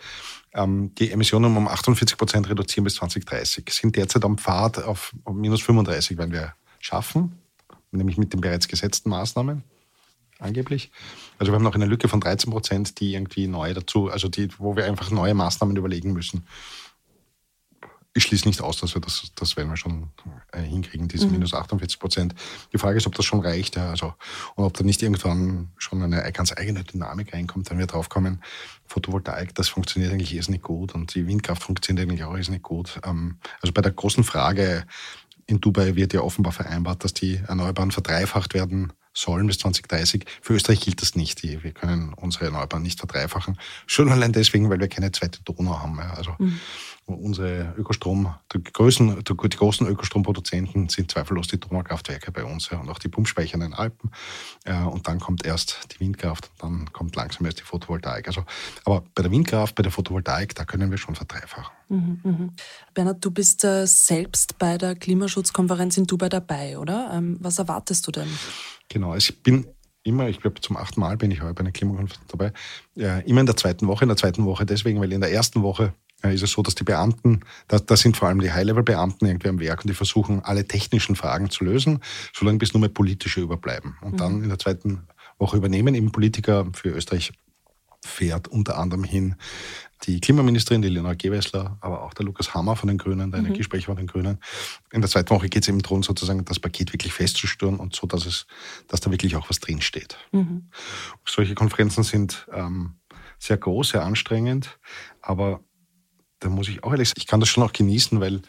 ähm, 0.52 0.94
die 0.96 1.10
Emissionen 1.10 1.56
um 1.56 1.68
48 1.68 2.18
Prozent 2.18 2.48
reduzieren 2.48 2.84
bis 2.84 2.96
2030. 2.96 3.70
Sind 3.70 3.96
derzeit 3.96 4.24
am 4.24 4.36
Pfad 4.36 4.82
auf 4.82 5.14
minus 5.32 5.62
35, 5.62 6.18
wenn 6.18 6.32
wir 6.32 6.54
schaffen, 6.80 7.38
nämlich 7.92 8.18
mit 8.18 8.32
den 8.32 8.40
bereits 8.40 8.68
gesetzten 8.68 9.10
Maßnahmen 9.10 9.62
angeblich. 10.38 10.90
Also 11.38 11.52
wir 11.52 11.56
haben 11.56 11.62
noch 11.62 11.74
eine 11.74 11.86
Lücke 11.86 12.08
von 12.08 12.20
13 12.20 12.50
Prozent, 12.50 13.00
die 13.00 13.14
irgendwie 13.14 13.46
neu 13.46 13.72
dazu, 13.72 14.10
also 14.10 14.28
die, 14.28 14.48
wo 14.58 14.76
wir 14.76 14.84
einfach 14.84 15.10
neue 15.10 15.34
Maßnahmen 15.34 15.76
überlegen 15.76 16.12
müssen 16.12 16.46
ich 18.16 18.24
schließe 18.24 18.48
nicht 18.48 18.62
aus, 18.62 18.78
dass 18.78 18.94
wir 18.94 19.02
das, 19.02 19.30
das 19.34 19.56
werden 19.56 19.68
wir 19.68 19.76
schon 19.76 20.08
äh, 20.52 20.62
hinkriegen, 20.62 21.06
diese 21.06 21.26
mhm. 21.26 21.32
minus 21.32 21.52
48 21.52 21.98
Prozent. 21.98 22.34
Die 22.72 22.78
Frage 22.78 22.96
ist, 22.96 23.06
ob 23.06 23.14
das 23.14 23.26
schon 23.26 23.40
reicht, 23.40 23.76
ja, 23.76 23.90
also, 23.90 24.14
und 24.54 24.64
ob 24.64 24.74
da 24.74 24.84
nicht 24.84 25.02
irgendwann 25.02 25.68
schon 25.76 26.02
eine 26.02 26.32
ganz 26.32 26.52
eigene 26.56 26.82
Dynamik 26.82 27.34
reinkommt, 27.34 27.70
wenn 27.70 27.78
wir 27.78 27.86
draufkommen, 27.86 28.42
Photovoltaik, 28.86 29.54
das 29.54 29.68
funktioniert 29.68 30.12
eigentlich 30.12 30.48
nicht 30.48 30.62
gut 30.62 30.94
und 30.94 31.14
die 31.14 31.26
Windkraft 31.26 31.62
funktioniert 31.62 32.08
eigentlich 32.08 32.24
auch 32.24 32.34
nicht 32.34 32.62
gut. 32.62 33.00
Ähm, 33.04 33.36
also 33.60 33.72
bei 33.74 33.82
der 33.82 33.92
großen 33.92 34.24
Frage, 34.24 34.86
in 35.46 35.60
Dubai 35.60 35.94
wird 35.94 36.14
ja 36.14 36.22
offenbar 36.22 36.52
vereinbart, 36.52 37.04
dass 37.04 37.12
die 37.12 37.36
Erneuerbaren 37.46 37.92
verdreifacht 37.92 38.54
werden 38.54 38.92
sollen 39.12 39.46
bis 39.46 39.58
2030. 39.58 40.24
Für 40.42 40.54
Österreich 40.54 40.80
gilt 40.80 41.00
das 41.00 41.14
nicht. 41.14 41.42
Wir 41.42 41.72
können 41.72 42.12
unsere 42.14 42.46
Erneuerbaren 42.46 42.82
nicht 42.82 42.98
verdreifachen. 42.98 43.58
Schon 43.86 44.10
allein 44.10 44.32
deswegen, 44.32 44.68
weil 44.68 44.80
wir 44.80 44.88
keine 44.88 45.12
zweite 45.12 45.42
Donau 45.42 45.78
haben. 45.78 45.98
Also 46.00 46.34
mhm 46.38 46.60
unsere 47.06 47.74
Ökostrom, 47.78 48.34
die, 48.52 48.62
Größen, 48.62 49.22
die 49.22 49.56
großen 49.56 49.86
Ökostromproduzenten 49.86 50.88
sind 50.88 51.10
zweifellos 51.10 51.46
die 51.46 51.60
Donaukraftwerke 51.60 52.32
bei 52.32 52.44
uns 52.44 52.68
ja, 52.70 52.80
und 52.80 52.88
auch 52.88 52.98
die 52.98 53.08
Pumpspeicher 53.08 53.54
in 53.54 53.60
den 53.60 53.74
Alpen. 53.74 54.10
Äh, 54.64 54.82
und 54.82 55.06
dann 55.06 55.20
kommt 55.20 55.46
erst 55.46 55.88
die 55.92 56.00
Windkraft, 56.00 56.50
dann 56.58 56.92
kommt 56.92 57.14
langsam 57.14 57.46
erst 57.46 57.60
die 57.60 57.64
Photovoltaik. 57.64 58.26
Also, 58.26 58.44
aber 58.84 59.04
bei 59.14 59.22
der 59.22 59.30
Windkraft, 59.30 59.76
bei 59.76 59.82
der 59.82 59.92
Photovoltaik, 59.92 60.54
da 60.56 60.64
können 60.64 60.90
wir 60.90 60.98
schon 60.98 61.14
verdreifachen. 61.14 61.72
Mhm, 61.88 62.20
mh. 62.24 62.48
Bernhard, 62.92 63.24
du 63.24 63.30
bist 63.30 63.62
äh, 63.64 63.86
selbst 63.86 64.58
bei 64.58 64.76
der 64.76 64.96
Klimaschutzkonferenz 64.96 65.96
in 65.96 66.06
Dubai 66.06 66.28
dabei, 66.28 66.76
oder? 66.76 67.12
Ähm, 67.14 67.36
was 67.40 67.58
erwartest 67.58 68.06
du 68.08 68.10
denn? 68.10 68.28
Genau, 68.88 69.14
ich 69.14 69.42
bin 69.44 69.66
immer, 70.02 70.28
ich 70.28 70.40
glaube 70.40 70.60
zum 70.60 70.76
achten 70.76 71.00
Mal 71.00 71.16
bin 71.16 71.30
ich 71.30 71.42
heute 71.42 71.54
bei 71.54 71.60
einer 71.60 71.72
Klimakonferenz 71.72 72.26
dabei, 72.28 72.52
ja, 72.96 73.18
immer 73.18 73.40
in 73.40 73.46
der 73.46 73.56
zweiten 73.56 73.86
Woche. 73.86 74.04
In 74.04 74.08
der 74.08 74.16
zweiten 74.16 74.44
Woche 74.44 74.66
deswegen, 74.66 75.00
weil 75.00 75.12
in 75.12 75.20
der 75.20 75.32
ersten 75.32 75.62
Woche 75.62 75.94
ist 76.22 76.42
es 76.42 76.50
so, 76.50 76.62
dass 76.62 76.74
die 76.74 76.84
Beamten, 76.84 77.40
da, 77.68 77.78
da 77.78 77.96
sind 77.96 78.16
vor 78.16 78.28
allem 78.28 78.40
die 78.40 78.50
High-Level-Beamten 78.50 79.26
irgendwie 79.26 79.48
am 79.48 79.60
Werk 79.60 79.82
und 79.82 79.88
die 79.88 79.94
versuchen, 79.94 80.42
alle 80.42 80.66
technischen 80.66 81.14
Fragen 81.16 81.50
zu 81.50 81.64
lösen, 81.64 82.00
solange 82.34 82.58
bis 82.58 82.72
nur 82.72 82.80
mehr 82.80 82.88
politische 82.88 83.40
überbleiben. 83.40 83.96
Und 84.00 84.14
mhm. 84.14 84.16
dann 84.16 84.42
in 84.42 84.48
der 84.48 84.58
zweiten 84.58 85.06
Woche 85.38 85.56
übernehmen 85.56 85.94
eben 85.94 86.12
Politiker 86.12 86.66
für 86.72 86.90
Österreich 86.90 87.32
fährt 88.04 88.48
unter 88.48 88.78
anderem 88.78 89.04
hin 89.04 89.34
die 90.04 90.20
Klimaministerin, 90.20 90.82
die 90.82 90.88
Leonore 90.88 91.16
Gewessler, 91.16 91.78
aber 91.80 92.02
auch 92.02 92.14
der 92.14 92.26
Lukas 92.26 92.54
Hammer 92.54 92.76
von 92.76 92.88
den 92.88 92.98
Grünen, 92.98 93.30
der 93.30 93.40
mhm. 93.40 93.46
Energiesprecher 93.46 93.86
von 93.86 93.96
den 93.96 94.06
Grünen. 94.06 94.38
In 94.92 95.00
der 95.00 95.10
zweiten 95.10 95.30
Woche 95.30 95.48
geht 95.48 95.62
es 95.62 95.68
eben 95.68 95.80
darum, 95.80 96.02
sozusagen 96.02 96.44
das 96.44 96.60
Paket 96.60 96.92
wirklich 96.92 97.12
festzustellen 97.12 97.76
und 97.76 97.94
so, 97.94 98.06
dass 98.06 98.26
es, 98.26 98.46
dass 98.88 99.00
da 99.00 99.10
wirklich 99.10 99.36
auch 99.36 99.48
was 99.48 99.58
drinsteht. 99.58 100.16
Mhm. 100.32 100.68
Solche 101.24 101.54
Konferenzen 101.54 102.04
sind 102.04 102.46
ähm, 102.52 102.96
sehr 103.38 103.56
groß, 103.56 103.90
sehr 103.90 104.04
anstrengend, 104.04 104.78
aber 105.22 105.60
da 106.40 106.48
muss 106.48 106.68
ich 106.68 106.84
auch 106.84 106.92
ehrlich 106.92 107.08
sagen, 107.08 107.20
ich 107.20 107.26
kann 107.26 107.40
das 107.40 107.48
schon 107.48 107.64
auch 107.64 107.72
genießen, 107.72 108.20
weil 108.20 108.42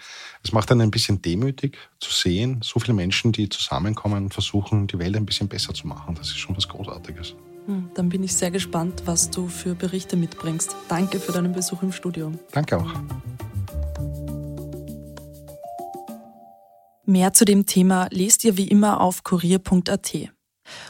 es 0.44 0.52
macht 0.52 0.72
einen 0.72 0.82
ein 0.82 0.92
bisschen 0.92 1.22
demütig 1.22 1.78
zu 2.00 2.12
sehen, 2.12 2.60
so 2.62 2.80
viele 2.80 2.94
Menschen, 2.94 3.32
die 3.32 3.50
zusammenkommen 3.50 4.26
und 4.26 4.34
versuchen, 4.34 4.88
die 4.88 5.00
Welt 5.00 5.16
ein 5.16 5.26
bisschen 5.26 5.48
besser 5.48 5.74
zu 5.74 5.88
machen. 5.88 6.16
Das 6.16 6.28
ist 6.28 6.38
schon 6.38 6.56
was 6.56 6.68
Großartiges. 6.68 7.36
Hm, 7.66 7.90
dann 7.96 8.10
bin 8.10 8.24
ich 8.24 8.34
sehr 8.34 8.52
gespannt, 8.52 9.04
was 9.06 9.30
du 9.30 9.48
für 9.48 9.76
Berichte 9.76 10.16
mitbringst. 10.16 10.76
Danke 10.88 11.20
für 11.20 11.32
deinen 11.32 11.54
Besuch 11.54 11.82
im 11.84 11.92
Studio. 11.92 12.32
Danke 12.52 12.78
auch. 12.78 12.94
Mehr 17.06 17.32
zu 17.32 17.46
dem 17.46 17.66
Thema 17.66 18.08
lest 18.12 18.44
ihr 18.44 18.58
wie 18.58 18.68
immer 18.68 19.00
auf 19.00 19.24
kurier.at. 19.24 20.37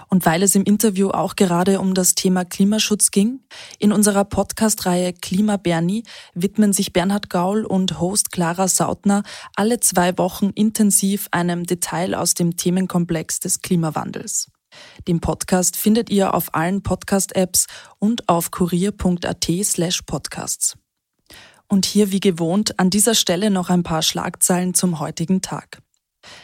Und 0.08 0.26
weil 0.26 0.44
es 0.44 0.56
im 0.56 0.64
Interview 0.64 1.10
auch 1.10 1.36
gerade 1.36 1.80
um 1.80 1.94
das 1.94 2.16
Thema 2.16 2.46
Klimaschutz 2.46 3.12
ging, 3.12 3.42
in 3.80 3.92
unserer 3.92 4.26
Podcast-Reihe 4.26 5.14
Klima 5.14 5.58
Bernie 5.58 6.04
widmen 6.34 6.74
sich 6.74 6.94
Bernhard 6.94 7.30
Gaul 7.30 7.66
und 7.66 8.00
Host 8.00 8.32
Clara 8.32 8.68
Sautner 8.68 9.24
alle 9.56 9.80
zwei 9.80 10.18
Wochen 10.18 10.50
intensiv 10.50 11.28
einem 11.32 11.66
Detail 11.66 12.16
aus 12.16 12.34
dem 12.34 12.58
Themenkomplex 12.58 13.40
des 13.40 13.62
Klimawandels. 13.62 14.50
Den 15.08 15.22
Podcast 15.22 15.78
findet 15.78 16.10
ihr 16.10 16.34
auf 16.34 16.54
allen 16.54 16.84
Podcast-Apps 16.84 17.68
und 18.00 18.28
auf 18.30 18.52
kurier.at 18.52 19.48
slash 19.64 20.02
podcasts. 20.04 20.78
Und 21.68 21.86
hier 21.86 22.12
wie 22.12 22.20
gewohnt 22.20 22.80
an 22.80 22.90
dieser 22.90 23.16
Stelle 23.16 23.50
noch 23.50 23.70
ein 23.70 23.84
paar 23.84 24.02
Schlagzeilen 24.02 24.74
zum 24.74 25.00
heutigen 25.00 25.42
Tag. 25.42 25.82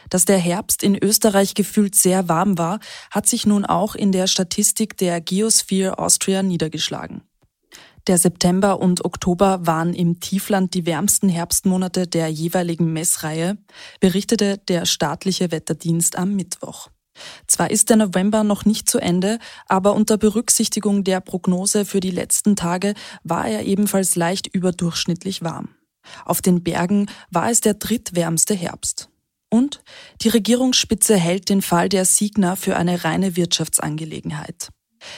Dass 0.09 0.25
der 0.25 0.37
Herbst 0.37 0.83
in 0.83 1.01
Österreich 1.01 1.53
gefühlt 1.53 1.95
sehr 1.95 2.29
warm 2.29 2.57
war, 2.57 2.79
hat 3.11 3.27
sich 3.27 3.45
nun 3.45 3.65
auch 3.65 3.95
in 3.95 4.11
der 4.11 4.27
Statistik 4.27 4.97
der 4.97 5.21
Geosphere 5.21 5.99
Austria 5.99 6.43
niedergeschlagen. 6.43 7.23
Der 8.07 8.17
September 8.17 8.79
und 8.81 9.05
Oktober 9.05 9.65
waren 9.65 9.93
im 9.93 10.19
Tiefland 10.19 10.73
die 10.73 10.85
wärmsten 10.85 11.29
Herbstmonate 11.29 12.05
der 12.05 12.27
jeweiligen 12.27 12.91
Messreihe, 12.91 13.57
berichtete 14.01 14.57
der 14.57 14.85
staatliche 14.85 15.51
Wetterdienst 15.51 16.17
am 16.17 16.35
Mittwoch. 16.35 16.89
Zwar 17.47 17.71
ist 17.71 17.89
der 17.89 17.97
November 17.97 18.43
noch 18.43 18.65
nicht 18.65 18.89
zu 18.89 18.99
Ende, 18.99 19.39
aber 19.67 19.93
unter 19.93 20.17
Berücksichtigung 20.17 21.03
der 21.03 21.21
Prognose 21.21 21.85
für 21.85 21.99
die 22.01 22.11
letzten 22.11 22.55
Tage 22.55 22.93
war 23.23 23.47
er 23.47 23.65
ebenfalls 23.65 24.15
leicht 24.15 24.47
überdurchschnittlich 24.47 25.41
warm. 25.41 25.69
Auf 26.25 26.41
den 26.41 26.63
Bergen 26.63 27.09
war 27.31 27.49
es 27.49 27.61
der 27.61 27.75
drittwärmste 27.75 28.53
Herbst. 28.53 29.09
Und 29.53 29.83
die 30.23 30.29
Regierungsspitze 30.29 31.15
hält 31.15 31.47
den 31.47 31.61
Fall 31.61 31.87
der 31.87 32.05
Signa 32.05 32.55
für 32.55 32.75
eine 32.75 33.03
reine 33.03 33.35
Wirtschaftsangelegenheit. 33.35 34.69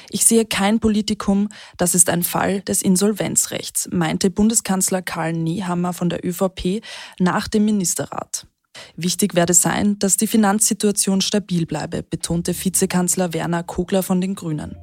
Ich 0.10 0.26
sehe 0.26 0.44
kein 0.44 0.82
Politikum, 0.82 1.48
das 1.78 1.96
ist 1.96 2.10
ein 2.10 2.22
Fall 2.22 2.60
des 2.60 2.82
Insolvenzrechts, 2.82 3.88
meinte 3.94 4.30
Bundeskanzler 4.30 5.02
Karl 5.02 5.32
Nehammer 5.32 5.94
von 5.94 6.10
der 6.10 6.26
ÖVP 6.26 6.84
nach 7.18 7.48
dem 7.48 7.64
Ministerrat. 7.64 8.46
Wichtig 8.98 9.36
werde 9.36 9.54
sein, 9.54 9.98
dass 10.00 10.18
die 10.18 10.28
Finanzsituation 10.28 11.22
stabil 11.22 11.66
bleibe, 11.66 12.04
betonte 12.04 12.54
Vizekanzler 12.54 13.32
Werner 13.32 13.64
Kogler 13.64 14.04
von 14.04 14.20
den 14.20 14.36
Grünen. 14.36 14.76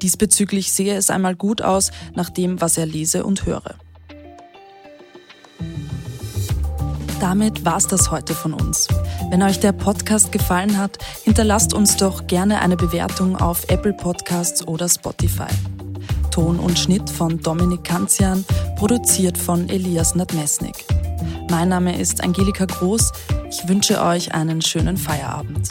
Diesbezüglich 0.00 0.72
sehe 0.72 0.94
es 0.94 1.10
einmal 1.10 1.36
gut 1.36 1.60
aus, 1.60 1.90
nach 2.14 2.30
dem, 2.30 2.62
was 2.62 2.78
er 2.78 2.86
lese 2.86 3.26
und 3.26 3.44
höre. 3.44 3.74
Damit 7.24 7.64
war's 7.64 7.86
das 7.86 8.10
heute 8.10 8.34
von 8.34 8.52
uns. 8.52 8.86
Wenn 9.30 9.42
euch 9.42 9.58
der 9.58 9.72
Podcast 9.72 10.30
gefallen 10.30 10.76
hat, 10.76 10.98
hinterlasst 11.24 11.72
uns 11.72 11.96
doch 11.96 12.26
gerne 12.26 12.60
eine 12.60 12.76
Bewertung 12.76 13.40
auf 13.40 13.64
Apple 13.70 13.94
Podcasts 13.94 14.68
oder 14.68 14.90
Spotify. 14.90 15.48
Ton 16.30 16.58
und 16.58 16.78
Schnitt 16.78 17.08
von 17.08 17.40
Dominik 17.40 17.82
Kanzian, 17.82 18.44
produziert 18.76 19.38
von 19.38 19.70
Elias 19.70 20.14
Nadmesnik. 20.14 20.84
Mein 21.48 21.70
Name 21.70 21.98
ist 21.98 22.22
Angelika 22.22 22.66
Groß. 22.66 23.12
Ich 23.48 23.66
wünsche 23.68 24.02
euch 24.02 24.34
einen 24.34 24.60
schönen 24.60 24.98
Feierabend. 24.98 25.70